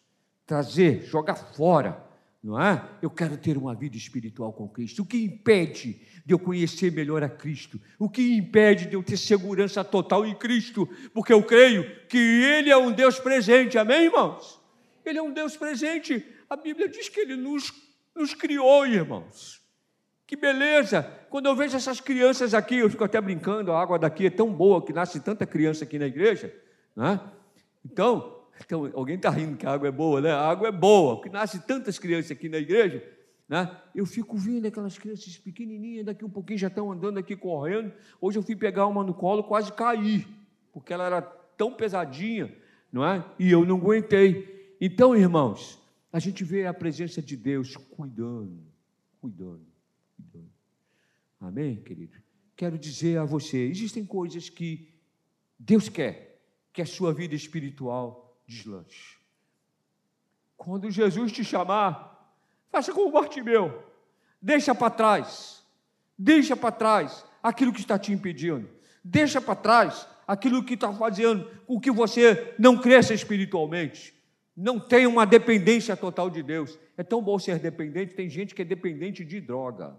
[0.45, 2.08] trazer, jogar fora
[2.43, 2.89] não é?
[3.01, 5.01] Eu quero ter uma vida espiritual com Cristo.
[5.01, 7.79] O que impede de eu conhecer melhor a Cristo?
[7.97, 10.87] O que impede de eu ter segurança total em Cristo?
[11.13, 14.59] Porque eu creio que Ele é um Deus presente, amém, irmãos?
[15.05, 16.25] Ele é um Deus presente.
[16.49, 17.73] A Bíblia diz que Ele nos,
[18.15, 19.59] nos criou, irmãos.
[20.25, 21.03] Que beleza!
[21.29, 24.53] Quando eu vejo essas crianças aqui, eu fico até brincando, a água daqui é tão
[24.53, 26.53] boa que nasce tanta criança aqui na igreja,
[26.95, 27.19] né?
[27.83, 28.38] Então, Então,
[28.93, 30.31] alguém está rindo que a água é boa, né?
[30.31, 33.03] A água é boa, porque nasce tantas crianças aqui na igreja,
[33.47, 33.79] né?
[33.95, 37.91] Eu fico vendo aquelas crianças pequenininhas, daqui um pouquinho já estão andando aqui correndo.
[38.19, 40.27] Hoje eu fui pegar uma no colo, quase caí,
[40.71, 42.53] porque ela era tão pesadinha,
[42.91, 43.25] não é?
[43.39, 44.75] E eu não aguentei.
[44.79, 45.79] Então, irmãos,
[46.11, 48.61] a gente vê a presença de Deus cuidando,
[49.19, 49.65] cuidando,
[50.15, 50.51] cuidando.
[51.39, 52.17] Amém, querido?
[52.55, 54.89] Quero dizer a você, existem coisas que
[55.57, 56.41] Deus quer
[56.71, 59.17] que a sua vida espiritual deslanche.
[60.57, 62.09] Quando Jesus te chamar,
[62.71, 63.83] Faça como Bartimeu.
[64.41, 65.63] Deixa para trás.
[66.17, 68.69] Deixa para trás aquilo que está te impedindo.
[69.03, 74.13] Deixa para trás aquilo que está fazendo com que você não cresça espiritualmente.
[74.55, 76.77] Não tenha uma dependência total de Deus.
[76.97, 78.13] É tão bom ser dependente.
[78.13, 79.95] Tem gente que é dependente de droga.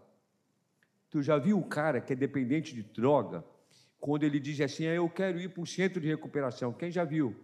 [1.11, 3.45] Tu já viu o cara que é dependente de droga?
[3.99, 6.73] Quando ele diz assim, ah, eu quero ir para o centro de recuperação.
[6.73, 7.35] Quem já viu?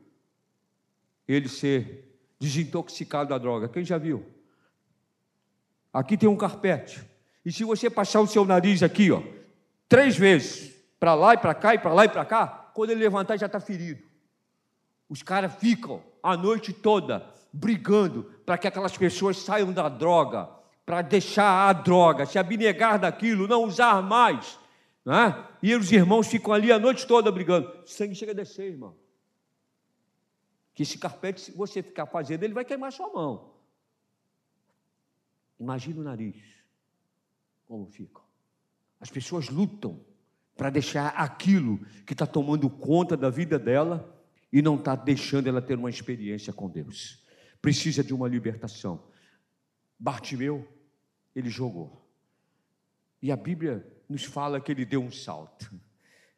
[1.27, 3.69] Ele ser desintoxicado da droga.
[3.69, 4.25] Quem já viu?
[5.93, 7.03] Aqui tem um carpete.
[7.45, 9.23] E se você passar o seu nariz aqui, ó,
[9.89, 13.01] três vezes, para lá e para cá, e para lá e para cá, quando ele
[13.01, 14.03] levantar já está ferido.
[15.09, 20.49] Os caras ficam a noite toda brigando para que aquelas pessoas saiam da droga,
[20.85, 24.59] para deixar a droga, se abnegar daquilo, não usar mais.
[25.05, 25.45] Né?
[25.62, 27.73] E os irmãos ficam ali a noite toda brigando.
[27.85, 28.95] O sangue chega a descer, irmão.
[30.77, 33.55] Que esse carpete, se você ficar fazendo, ele vai queimar sua mão.
[35.59, 36.37] Imagina o nariz,
[37.67, 38.21] como fica.
[39.01, 40.05] As pessoas lutam
[40.55, 45.62] para deixar aquilo que está tomando conta da vida dela e não está deixando ela
[45.62, 47.25] ter uma experiência com Deus.
[47.62, 49.03] Precisa de uma libertação.
[49.99, 50.69] Bartimeu,
[51.35, 52.07] ele jogou.
[53.23, 55.73] E a Bíblia nos fala que ele deu um salto.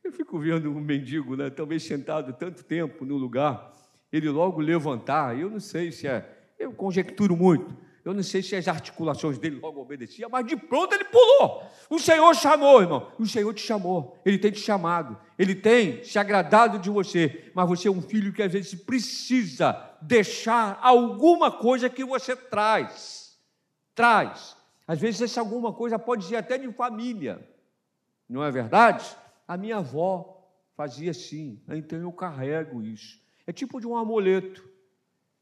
[0.05, 3.73] Eu fico vendo um mendigo, né, talvez sentado tanto tempo no lugar,
[4.13, 6.27] ele logo levantar, eu não sei se é,
[6.59, 7.77] eu conjecturo muito,
[8.09, 11.63] eu não sei se as articulações dele logo obedeciam, mas de pronto ele pulou.
[11.91, 13.13] O Senhor chamou, irmão.
[13.19, 14.17] O Senhor te chamou.
[14.25, 15.19] Ele tem te chamado.
[15.39, 17.51] Ele tem se agradado de você.
[17.55, 23.39] Mas você é um filho que às vezes precisa deixar alguma coisa que você traz.
[23.95, 24.57] Traz.
[24.87, 27.47] Às vezes essa alguma coisa pode ser até de família.
[28.27, 29.05] Não é verdade?
[29.47, 31.61] A minha avó fazia assim.
[31.69, 33.21] Então eu carrego isso.
[33.49, 34.63] É tipo de um amuleto.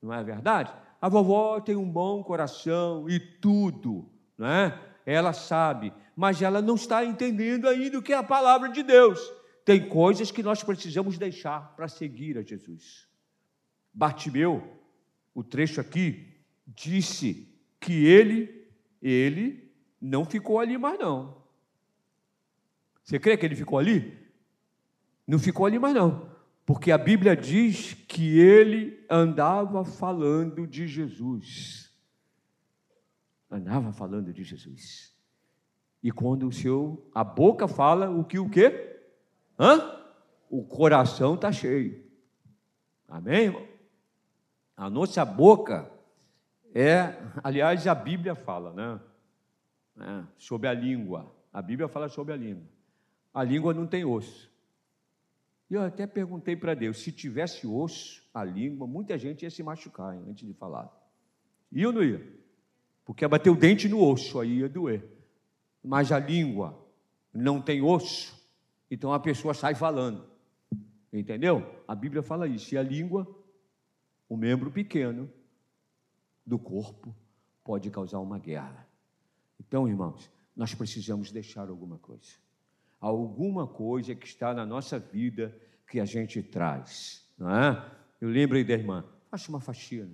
[0.01, 0.73] Não é verdade?
[1.01, 4.81] a vovó tem um bom coração e tudo, né?
[5.05, 9.21] Ela sabe, mas ela não está entendendo ainda o que é a palavra de Deus.
[9.65, 13.07] Tem coisas que nós precisamos deixar para seguir a Jesus.
[13.93, 14.67] Bartimeu,
[15.35, 16.27] o trecho aqui,
[16.67, 18.69] disse que ele,
[19.01, 21.43] ele não ficou ali mais não.
[23.05, 24.17] Você crê que ele ficou ali?
[25.27, 26.36] Não ficou ali mais não
[26.67, 31.95] porque a Bíblia diz que ele andava falando de Jesus.
[33.49, 35.17] Andava falando de Jesus.
[36.03, 38.99] E quando o seu a boca fala, o que o quê?
[39.57, 39.97] Hã?
[40.51, 42.05] O coração está cheio.
[43.09, 43.67] Amém, irmão?
[44.77, 45.89] A nossa boca
[46.75, 49.01] é, aliás, a Bíblia fala, né?
[49.99, 51.33] É, sobre a língua.
[51.51, 52.67] A Bíblia fala sobre a língua.
[53.33, 54.51] A língua não tem osso.
[55.69, 59.63] E eu até perguntei para Deus, se tivesse osso, a língua, muita gente ia se
[59.63, 60.91] machucar hein, antes de falar.
[61.73, 62.25] Ia ou não ia?
[63.05, 65.05] Porque ia bater o dente no osso, aí ia doer.
[65.83, 66.79] Mas a língua
[67.33, 68.37] não tem osso,
[68.91, 70.29] então a pessoa sai falando.
[71.13, 71.83] Entendeu?
[71.89, 72.75] A Bíblia fala isso.
[72.75, 73.27] E a língua,
[74.29, 75.31] o membro pequeno
[76.45, 77.15] do corpo,
[77.65, 78.87] pode causar uma guerra.
[79.59, 82.46] Então, irmãos, nós precisamos deixar alguma coisa
[83.01, 85.57] alguma coisa que está na nossa vida
[85.89, 87.93] que a gente traz, não é?
[88.21, 90.11] Eu lembrei da irmã, faça uma faxina,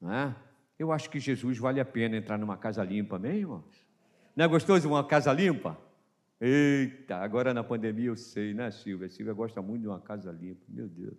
[0.00, 0.36] não é?
[0.78, 3.86] Eu acho que Jesus vale a pena entrar numa casa limpa, amém, irmãos?
[4.34, 5.78] Não é gostoso uma casa limpa?
[6.40, 9.08] Eita, agora na pandemia eu sei, né, Silvia?
[9.10, 11.18] Silvia gosta muito de uma casa limpa, meu Deus.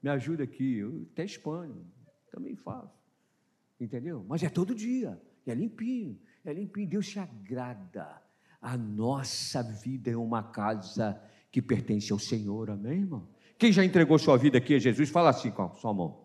[0.00, 1.84] Me ajuda aqui, eu até espanho,
[2.30, 2.94] também faço,
[3.80, 4.24] entendeu?
[4.28, 8.23] Mas é todo dia, é limpinho, é limpinho, Deus se agrada
[8.64, 11.20] a nossa vida é uma casa
[11.52, 13.28] que pertence ao Senhor, amém, irmão?
[13.58, 16.24] Quem já entregou sua vida aqui a Jesus, fala assim com a sua mão.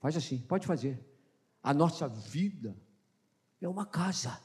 [0.00, 0.98] Faz assim, pode fazer.
[1.62, 2.74] A nossa vida
[3.60, 4.40] é uma casa,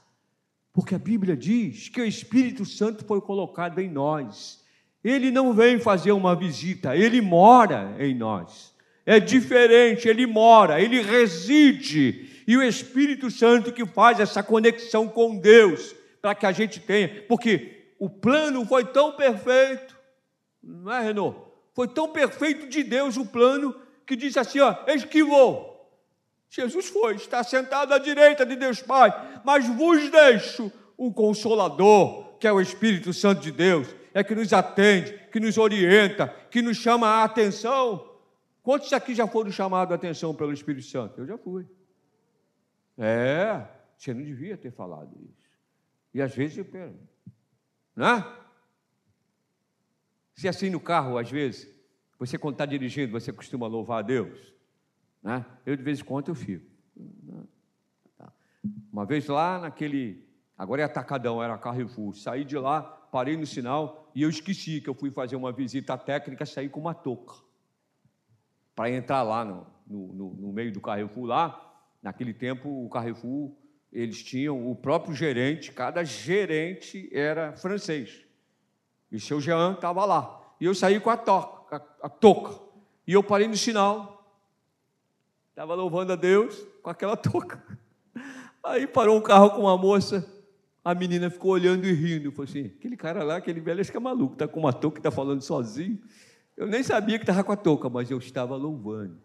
[0.73, 4.61] porque a Bíblia diz que o Espírito Santo foi colocado em nós.
[5.01, 8.75] Ele não vem fazer uma visita, ele mora em nós.
[9.05, 15.39] É diferente, ele mora, ele reside, e o Espírito Santo que faz essa conexão com
[15.39, 19.93] Deus para que a gente tenha, porque o plano foi tão perfeito,
[20.63, 21.37] não é, Renault?
[21.73, 23.75] Foi tão perfeito de Deus o plano
[24.07, 25.69] que diz assim: ó, esquivou.
[26.49, 29.11] Jesus foi, está sentado à direita de Deus Pai,
[29.43, 34.53] mas vos deixo o Consolador, que é o Espírito Santo de Deus, é que nos
[34.53, 38.09] atende, que nos orienta, que nos chama a atenção.
[38.61, 41.19] Quantos aqui já foram chamados a atenção pelo Espírito Santo?
[41.19, 41.67] Eu já fui.
[42.97, 43.61] É,
[43.97, 45.42] você não devia ter falado isso.
[46.13, 46.65] E às vezes
[47.95, 48.25] né?
[50.35, 51.67] Se assim no carro, às vezes,
[52.17, 54.53] você quando está dirigindo, você costuma louvar a Deus,
[55.21, 55.45] né?
[55.65, 56.65] Eu de vez em quando eu fico.
[58.17, 58.31] Tá.
[58.91, 64.11] Uma vez lá naquele, agora é atacadão, era Carrefour, saí de lá, parei no sinal
[64.15, 67.35] e eu esqueci que eu fui fazer uma visita técnica, saí com uma touca
[68.75, 71.59] para entrar lá no, no, no meio do Carrefour lá.
[72.01, 73.55] Naquele tempo, o Carrefour
[73.93, 78.25] eles tinham o próprio gerente, cada gerente era francês.
[79.11, 80.41] E seu Jean estava lá.
[80.59, 82.59] E eu saí com a, toca, a, a touca.
[83.05, 84.27] E eu parei no sinal.
[85.49, 87.63] Estava louvando a Deus com aquela touca.
[88.63, 90.27] Aí parou um carro com uma moça.
[90.83, 92.31] A menina ficou olhando e rindo.
[92.31, 94.97] Falei assim: aquele cara lá, aquele velho, acho que é maluco, está com uma touca
[94.97, 96.01] e está falando sozinho.
[96.57, 99.21] Eu nem sabia que estava com a touca, mas eu estava louvando.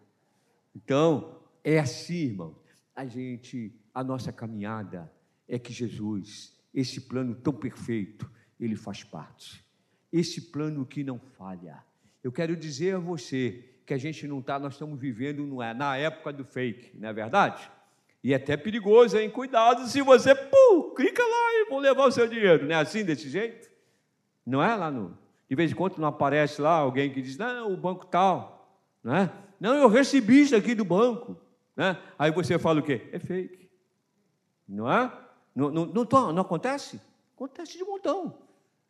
[0.76, 2.56] Então, é assim, irmão.
[2.94, 5.12] A gente a nossa caminhada
[5.48, 8.30] é que Jesus, esse plano tão perfeito,
[8.60, 9.64] ele faz parte.
[10.12, 11.82] Esse plano que não falha.
[12.22, 15.96] Eu quero dizer a você que a gente não está, nós estamos vivendo é, na
[15.96, 17.68] época do fake, não é verdade?
[18.22, 19.28] E é até perigoso, hein?
[19.28, 22.66] Cuidado se você, pum, clica lá e vão levar o seu dinheiro.
[22.66, 23.68] Não é assim, desse jeito?
[24.46, 25.18] Não é lá no.
[25.50, 28.80] De vez em quando não aparece lá alguém que diz, não, o banco tal.
[29.02, 29.32] Não, é?
[29.58, 31.36] não eu recebi isso aqui do banco.
[31.76, 32.00] Né?
[32.16, 33.08] Aí você fala o quê?
[33.10, 33.67] É fake.
[34.68, 35.10] Não é?
[35.54, 37.00] Não, não, não, não acontece?
[37.34, 38.38] Acontece de montão.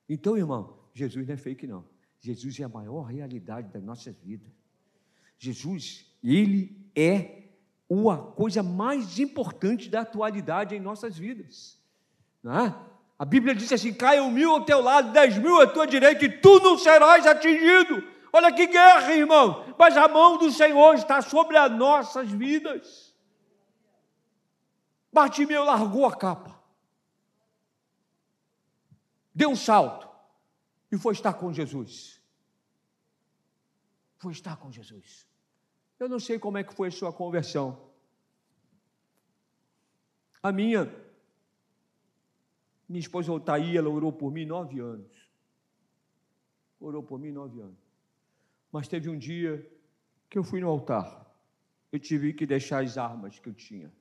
[0.08, 1.84] Então, irmão, Jesus não é fake, não.
[2.20, 4.48] Jesus é a maior realidade das nossas vidas.
[5.38, 7.44] Jesus, ele é
[7.88, 11.78] uma coisa mais importante da atualidade em nossas vidas.
[12.42, 12.74] Não é?
[13.18, 16.28] A Bíblia diz assim: caiam mil ao teu lado, dez mil à tua direita, e
[16.28, 18.02] tu não serás atingido.
[18.32, 19.64] Olha que guerra, irmão.
[19.78, 23.07] Mas a mão do Senhor está sobre as nossas vidas.
[25.12, 26.62] Bartimeu largou a capa,
[29.34, 30.08] deu um salto
[30.92, 32.20] e foi estar com Jesus.
[34.18, 35.26] Foi estar com Jesus.
[35.98, 37.88] Eu não sei como é que foi a sua conversão.
[40.42, 40.92] A minha,
[42.88, 45.28] minha esposa Otaí, ela orou por mim nove anos.
[46.80, 47.78] Orou por mim nove anos.
[48.70, 49.68] Mas teve um dia
[50.30, 51.26] que eu fui no altar.
[51.90, 53.92] Eu tive que deixar as armas que eu tinha.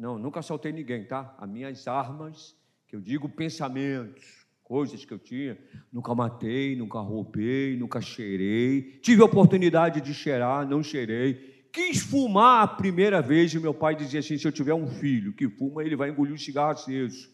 [0.00, 1.34] Não, nunca assaltei ninguém, tá?
[1.36, 2.56] As minhas armas,
[2.88, 5.58] que eu digo pensamentos, coisas que eu tinha,
[5.92, 8.98] nunca matei, nunca roubei, nunca cheirei.
[9.02, 11.66] Tive a oportunidade de cheirar, não cheirei.
[11.70, 15.34] Quis fumar a primeira vez e meu pai dizia assim: se eu tiver um filho
[15.34, 17.28] que fuma, ele vai engolir um cigarro aceso.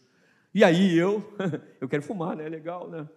[0.53, 1.23] E aí eu,
[1.79, 2.49] eu quero fumar, né?
[2.49, 3.07] Legal, né?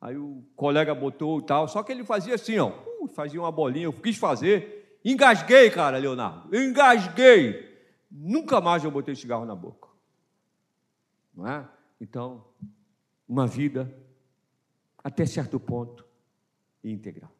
[0.00, 2.70] Aí o colega botou e tal, só que ele fazia assim, ó,
[3.12, 7.69] fazia uma bolinha, eu quis fazer, engasguei, cara, Leonardo, engasguei.
[8.10, 9.88] Nunca mais eu botei cigarro na boca.
[11.34, 11.68] Não é?
[12.00, 12.44] Então,
[13.28, 13.94] uma vida
[15.02, 16.04] até certo ponto
[16.82, 17.30] íntegra.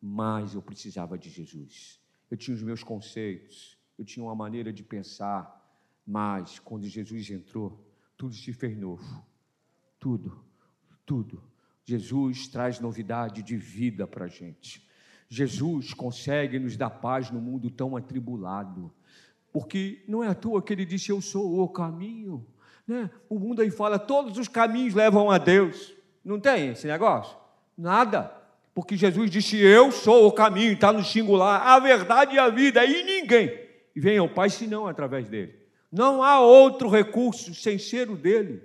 [0.00, 2.00] Mas eu precisava de Jesus.
[2.30, 5.64] Eu tinha os meus conceitos, eu tinha uma maneira de pensar,
[6.06, 7.84] mas quando Jesus entrou,
[8.16, 9.24] tudo se fez novo.
[9.98, 10.44] Tudo,
[11.04, 11.42] tudo.
[11.84, 14.86] Jesus traz novidade de vida para a gente.
[15.28, 18.92] Jesus consegue nos dar paz no mundo tão atribulado.
[19.56, 22.46] Porque não é à toa que ele disse: Eu sou o caminho.
[22.86, 23.08] Né?
[23.26, 25.94] O mundo aí fala: todos os caminhos levam a Deus.
[26.22, 27.34] Não tem esse negócio?
[27.74, 28.30] Nada.
[28.74, 32.84] Porque Jesus disse: Eu sou o caminho, está no singular, a verdade e a vida,
[32.84, 33.50] e ninguém
[33.96, 35.58] vem ao Pai senão através dele.
[35.90, 38.62] Não há outro recurso sem ser o dele.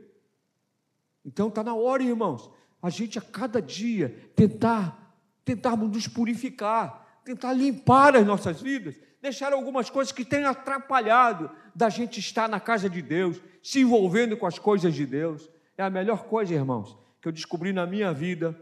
[1.23, 5.15] Então está na hora, irmãos, a gente a cada dia tentar,
[5.45, 11.89] tentarmos nos purificar, tentar limpar as nossas vidas deixaram algumas coisas que têm atrapalhado da
[11.89, 15.49] gente estar na casa de Deus, se envolvendo com as coisas de Deus.
[15.77, 18.59] É a melhor coisa, irmãos, que eu descobri na minha vida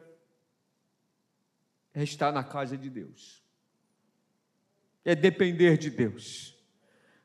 [1.93, 3.41] é estar na casa de Deus.
[5.03, 6.55] É depender de Deus.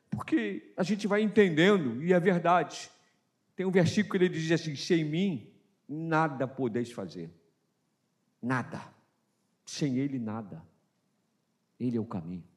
[0.09, 2.89] Porque a gente vai entendendo, e é verdade.
[3.55, 5.53] Tem um versículo que ele diz assim: sem mim
[5.87, 7.29] nada podeis fazer.
[8.41, 8.81] Nada.
[9.65, 10.63] Sem ele, nada.
[11.79, 12.47] Ele é o caminho.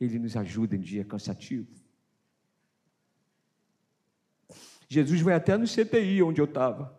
[0.00, 1.68] Ele nos ajuda em dia cansativo.
[4.88, 6.96] Jesus vai até no CTI onde eu estava.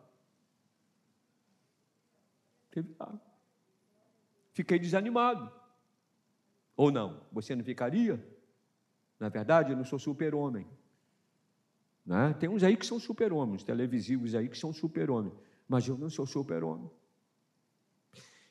[4.54, 5.52] Fiquei desanimado.
[6.76, 7.22] Ou não?
[7.32, 8.24] Você não ficaria?
[9.20, 10.68] Na verdade, eu não sou super-homem.
[12.06, 12.34] Né?
[12.40, 15.34] Tem uns aí que são super-homens, televisivos aí que são super-homens,
[15.68, 16.90] mas eu não sou super-homem.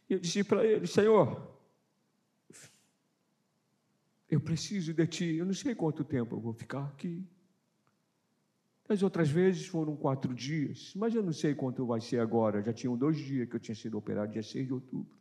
[0.08, 1.55] E eu disse para ele: Senhor,
[4.28, 7.24] eu preciso de ti, eu não sei quanto tempo eu vou ficar aqui.
[8.88, 12.62] As outras vezes foram quatro dias, mas eu não sei quanto vai ser agora.
[12.62, 15.16] Já tinham dois dias que eu tinha sido operado, dia 6 de outubro.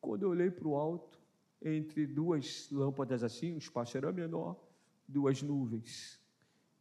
[0.00, 1.20] Quando eu olhei para o alto,
[1.62, 4.58] entre duas lâmpadas assim, o espaço era menor,
[5.06, 6.18] duas nuvens,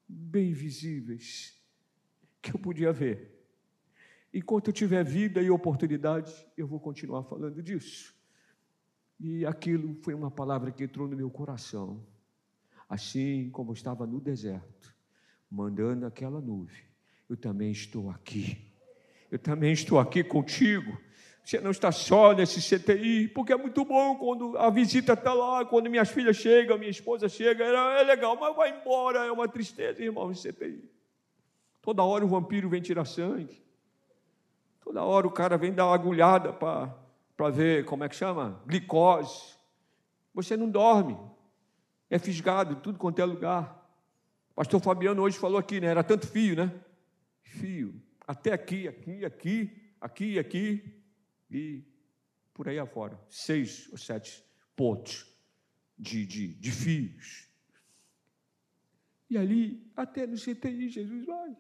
[0.08, 1.62] bem visíveis,
[2.42, 3.38] que eu podia ver.
[4.34, 8.16] Enquanto eu tiver vida e oportunidade, eu vou continuar falando disso.
[9.20, 12.02] E aquilo foi uma palavra que entrou no meu coração.
[12.88, 14.96] Assim como eu estava no deserto,
[15.52, 16.84] mandando aquela nuvem,
[17.30, 18.58] eu também estou aqui.
[19.30, 20.98] Eu também estou aqui contigo.
[21.44, 25.66] Você não está só nesse CTI, porque é muito bom quando a visita está lá,
[25.66, 29.48] quando minhas filhas chegam, minha esposa chega, é, é legal, mas vai embora, é uma
[29.48, 30.90] tristeza, irmão, esse CTI.
[31.82, 33.64] Toda hora o vampiro vem tirar sangue.
[34.82, 36.96] Toda hora o cara vem dar uma agulhada para
[37.40, 38.62] para ver, como é que chama?
[38.68, 39.56] Glicose.
[40.34, 41.18] Você não dorme.
[42.10, 43.90] É fisgado, tudo quanto é lugar.
[44.54, 45.88] Pastor Fabiano hoje falou aqui, né?
[45.88, 46.70] Era tanto fio, né?
[47.42, 47.96] Fio.
[48.28, 51.02] Até aqui, aqui, aqui, aqui, aqui
[51.50, 51.82] e
[52.54, 53.18] por aí afora.
[53.30, 54.44] Seis ou sete
[54.76, 55.26] pontos
[55.98, 57.48] de, de, de fios.
[59.30, 61.56] E ali, até no CTI, Jesus vai.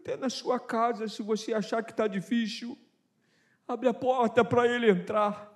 [0.00, 2.76] Até na sua casa, se você achar que está difícil,
[3.68, 5.48] abre a porta para ele entrar.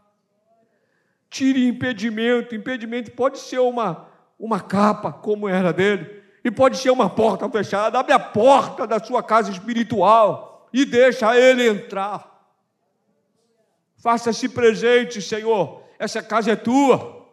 [1.30, 2.54] Tire impedimento.
[2.54, 4.06] Impedimento pode ser uma,
[4.38, 7.98] uma capa, como era dele, e pode ser uma porta fechada.
[7.98, 12.30] Abre a porta da sua casa espiritual e deixa ele entrar.
[13.96, 15.82] Faça-se presente, Senhor.
[15.98, 17.32] Essa casa é tua.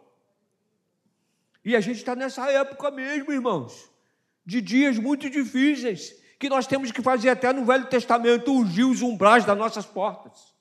[1.62, 3.90] E a gente está nessa época mesmo, irmãos,
[4.46, 9.00] de dias muito difíceis que nós temos que fazer até no Velho Testamento, ungir os
[9.00, 10.52] umbrais das nossas portas.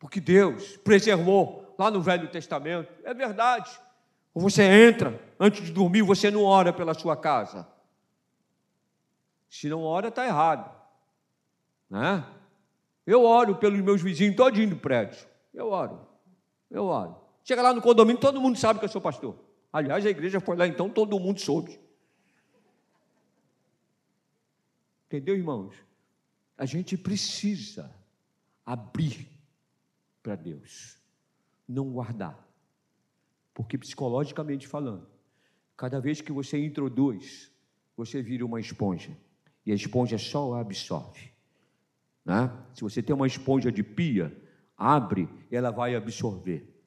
[0.00, 3.70] Porque Deus preservou lá no Velho Testamento, é verdade.
[4.34, 7.68] Você entra, antes de dormir, você não ora pela sua casa.
[9.48, 10.68] Se não ora, está errado.
[11.88, 12.24] Né?
[13.06, 15.24] Eu oro pelos meus vizinhos todinho do prédio.
[15.54, 16.04] Eu oro.
[16.68, 17.14] Eu oro.
[17.44, 19.36] Chega lá no condomínio, todo mundo sabe que eu sou pastor.
[19.72, 21.78] Aliás, a igreja foi lá então, todo mundo soube.
[25.08, 25.74] Entendeu, irmãos?
[26.56, 27.90] A gente precisa
[28.64, 29.26] abrir
[30.22, 30.98] para Deus,
[31.66, 32.46] não guardar.
[33.54, 35.08] Porque psicologicamente falando,
[35.74, 37.50] cada vez que você introduz,
[37.96, 39.16] você vira uma esponja.
[39.64, 41.32] E a esponja só absorve.
[42.22, 42.52] Né?
[42.74, 44.36] Se você tem uma esponja de pia,
[44.76, 46.78] abre, ela vai absorver.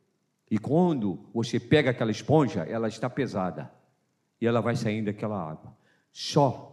[0.50, 3.74] E quando você pega aquela esponja, ela está pesada.
[4.40, 5.76] E ela vai saindo daquela água.
[6.12, 6.71] Só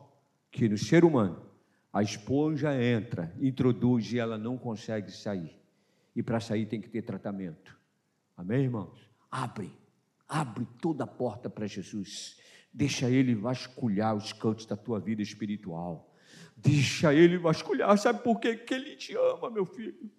[0.51, 1.49] que no ser humano
[1.92, 5.57] a esponja entra, introduz e ela não consegue sair.
[6.14, 7.76] E para sair tem que ter tratamento.
[8.36, 9.09] Amém, irmãos?
[9.30, 9.72] Abre,
[10.28, 12.38] abre toda a porta para Jesus.
[12.72, 16.14] Deixa ele vasculhar os cantos da tua vida espiritual.
[16.57, 17.96] Deixa ele vasculhar.
[17.99, 18.55] Sabe por quê?
[18.55, 20.11] Porque ele te ama, meu filho.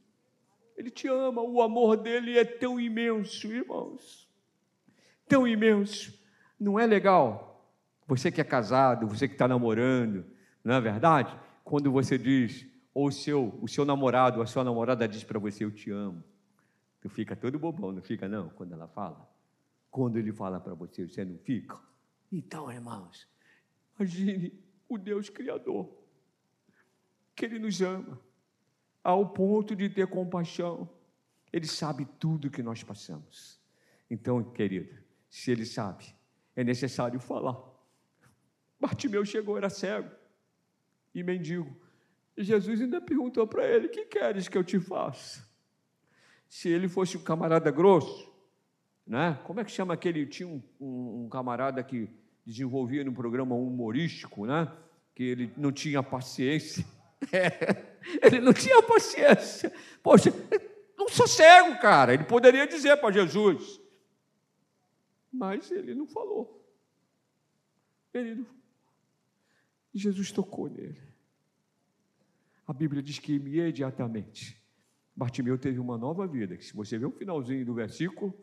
[0.76, 1.42] Ele te ama.
[1.42, 4.30] O amor dele é tão imenso, irmãos.
[5.28, 6.18] Tão imenso.
[6.60, 7.49] Não é legal?
[8.10, 10.26] Você que é casado, você que está namorando,
[10.64, 11.40] não é verdade?
[11.64, 15.64] Quando você diz, ou o seu, o seu namorado, a sua namorada diz para você,
[15.64, 16.24] eu te amo.
[17.02, 19.30] Tu fica todo bobão, não fica não, quando ela fala?
[19.92, 21.80] Quando ele fala para você, você não fica?
[22.32, 23.28] Então, irmãos,
[23.96, 25.88] imagine o Deus Criador,
[27.36, 28.20] que Ele nos ama,
[29.04, 30.90] ao ponto de ter compaixão.
[31.54, 33.62] Ele sabe tudo que nós passamos.
[34.10, 34.98] Então, querido,
[35.30, 36.06] se Ele sabe,
[36.56, 37.69] é necessário falar.
[38.80, 40.10] Bartimeu chegou, era cego
[41.14, 41.76] e mendigo.
[42.38, 45.48] E Jesus ainda perguntou para ele: que queres que eu te faça?
[46.48, 48.32] Se ele fosse um camarada grosso,
[49.06, 49.38] né?
[49.44, 50.26] como é que chama aquele?
[50.26, 52.10] Tinha um, um, um camarada que
[52.46, 54.72] desenvolvia no programa humorístico, né?
[55.14, 56.86] que ele não tinha paciência.
[57.34, 57.86] É,
[58.26, 59.74] ele não tinha paciência.
[60.02, 60.34] Poxa,
[60.98, 62.14] não sou cego, cara.
[62.14, 63.80] Ele poderia dizer para Jesus.
[65.30, 66.66] Mas ele não falou.
[68.14, 68.59] Ele não
[69.94, 71.02] e Jesus tocou nele.
[72.68, 74.60] A Bíblia diz que imediatamente
[75.16, 76.60] Bartimeu teve uma nova vida.
[76.62, 78.34] Se você ver o finalzinho do versículo,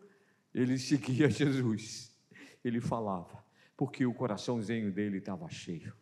[0.52, 2.14] ele seguia Jesus.
[2.62, 3.42] Ele falava,
[3.76, 5.94] porque o coraçãozinho dele estava cheio.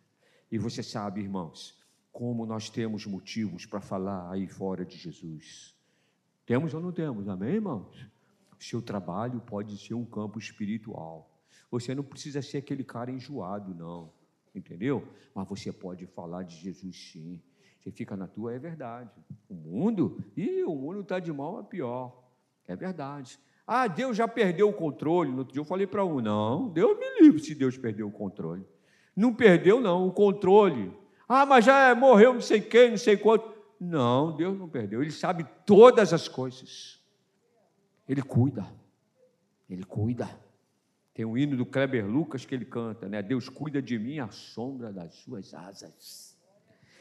[0.51, 1.79] E você sabe, irmãos,
[2.11, 5.77] como nós temos motivos para falar aí fora de Jesus.
[6.47, 7.29] Temos ou não temos?
[7.29, 8.07] Amém, irmãos?
[8.59, 11.31] O seu trabalho pode ser um campo espiritual.
[11.71, 14.13] Você não precisa ser aquele cara enjoado, não.
[14.55, 15.07] Entendeu?
[15.35, 17.43] Mas você pode falar de Jesus sim.
[17.81, 19.11] Você fica na tua, é verdade.
[19.49, 22.25] O mundo, e o mundo está de mal a pior.
[22.67, 23.39] É verdade.
[23.67, 25.31] Ah, Deus já perdeu o controle.
[25.31, 28.13] No outro dia eu falei para um, não, Deus me livre se Deus perdeu o
[28.13, 28.65] controle.
[29.15, 30.93] Não perdeu, não, o controle.
[31.29, 33.53] Ah, mas já morreu não sei quem, não sei quanto.
[33.81, 35.03] Não, Deus não perdeu.
[35.03, 37.03] Ele sabe todas as coisas.
[38.09, 38.67] Ele cuida.
[39.69, 40.29] Ele cuida.
[41.15, 43.23] Tem um hino do Kleber Lucas que ele canta, né?
[43.23, 46.37] Deus cuida de mim à sombra das suas asas.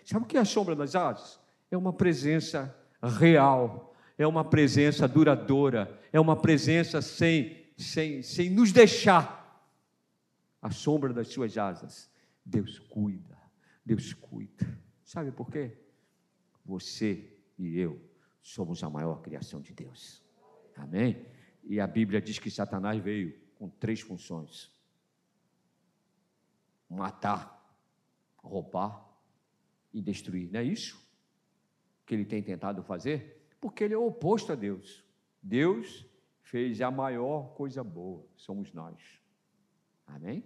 [0.06, 1.40] Sabe o que é a sombra das asas?
[1.72, 8.72] É uma presença real, é uma presença duradoura, é uma presença sem, sem, sem nos
[8.72, 9.68] deixar
[10.62, 12.08] à sombra das suas asas.
[12.46, 13.38] Deus cuida,
[13.84, 14.80] Deus cuida.
[15.04, 15.76] Sabe por quê?
[16.64, 18.00] Você e eu
[18.44, 20.22] somos a maior criação de Deus.
[20.76, 21.26] Amém?
[21.64, 24.70] E a Bíblia diz que Satanás veio com três funções:
[26.90, 27.66] matar,
[28.36, 29.10] roubar
[29.94, 30.52] e destruir.
[30.52, 31.02] Não é isso
[32.06, 33.48] que ele tem tentado fazer?
[33.62, 35.02] Porque ele é oposto a Deus.
[35.42, 36.06] Deus
[36.42, 39.02] fez a maior coisa boa, somos nós.
[40.06, 40.44] Amém?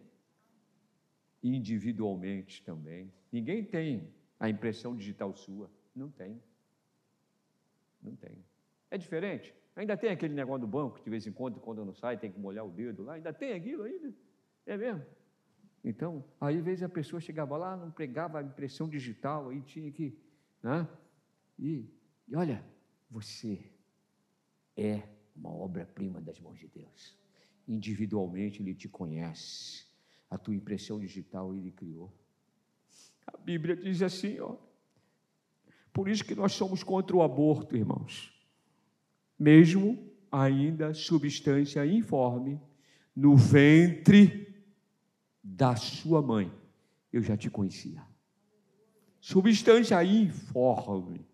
[1.41, 3.11] Individualmente também.
[3.31, 5.71] Ninguém tem a impressão digital sua.
[5.95, 6.39] Não tem.
[7.99, 8.45] Não tem.
[8.91, 9.55] É diferente?
[9.77, 12.39] Ainda tem aquele negócio do banco, de vez em quando, quando não sai, tem que
[12.39, 13.13] molhar o dedo lá.
[13.13, 14.11] Ainda tem aquilo ainda?
[14.65, 15.05] É mesmo?
[15.83, 19.91] Então, aí às vezes a pessoa chegava lá, não pregava a impressão digital, aí tinha
[19.91, 20.17] que.
[20.63, 20.87] Né?
[21.59, 21.87] E,
[22.27, 22.65] e olha,
[23.07, 23.71] você
[24.75, 25.03] é
[25.35, 27.15] uma obra-prima das mãos de Deus.
[27.67, 29.85] Individualmente Ele te conhece.
[30.27, 32.11] A tua impressão digital Ele criou.
[33.27, 34.57] A Bíblia diz assim, ó.
[35.93, 38.35] Por isso que nós somos contra o aborto, irmãos
[39.37, 42.59] mesmo ainda substância informe,
[43.15, 44.55] no ventre
[45.43, 46.51] da sua mãe,
[47.11, 48.05] eu já te conhecia.
[49.19, 51.27] Substância informe,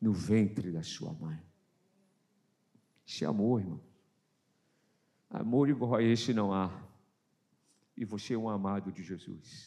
[0.00, 1.40] no ventre da sua mãe.
[3.06, 3.80] Isso é amor, irmão.
[5.30, 6.70] Amor igual a esse não há.
[7.96, 9.66] E você é um amado de Jesus.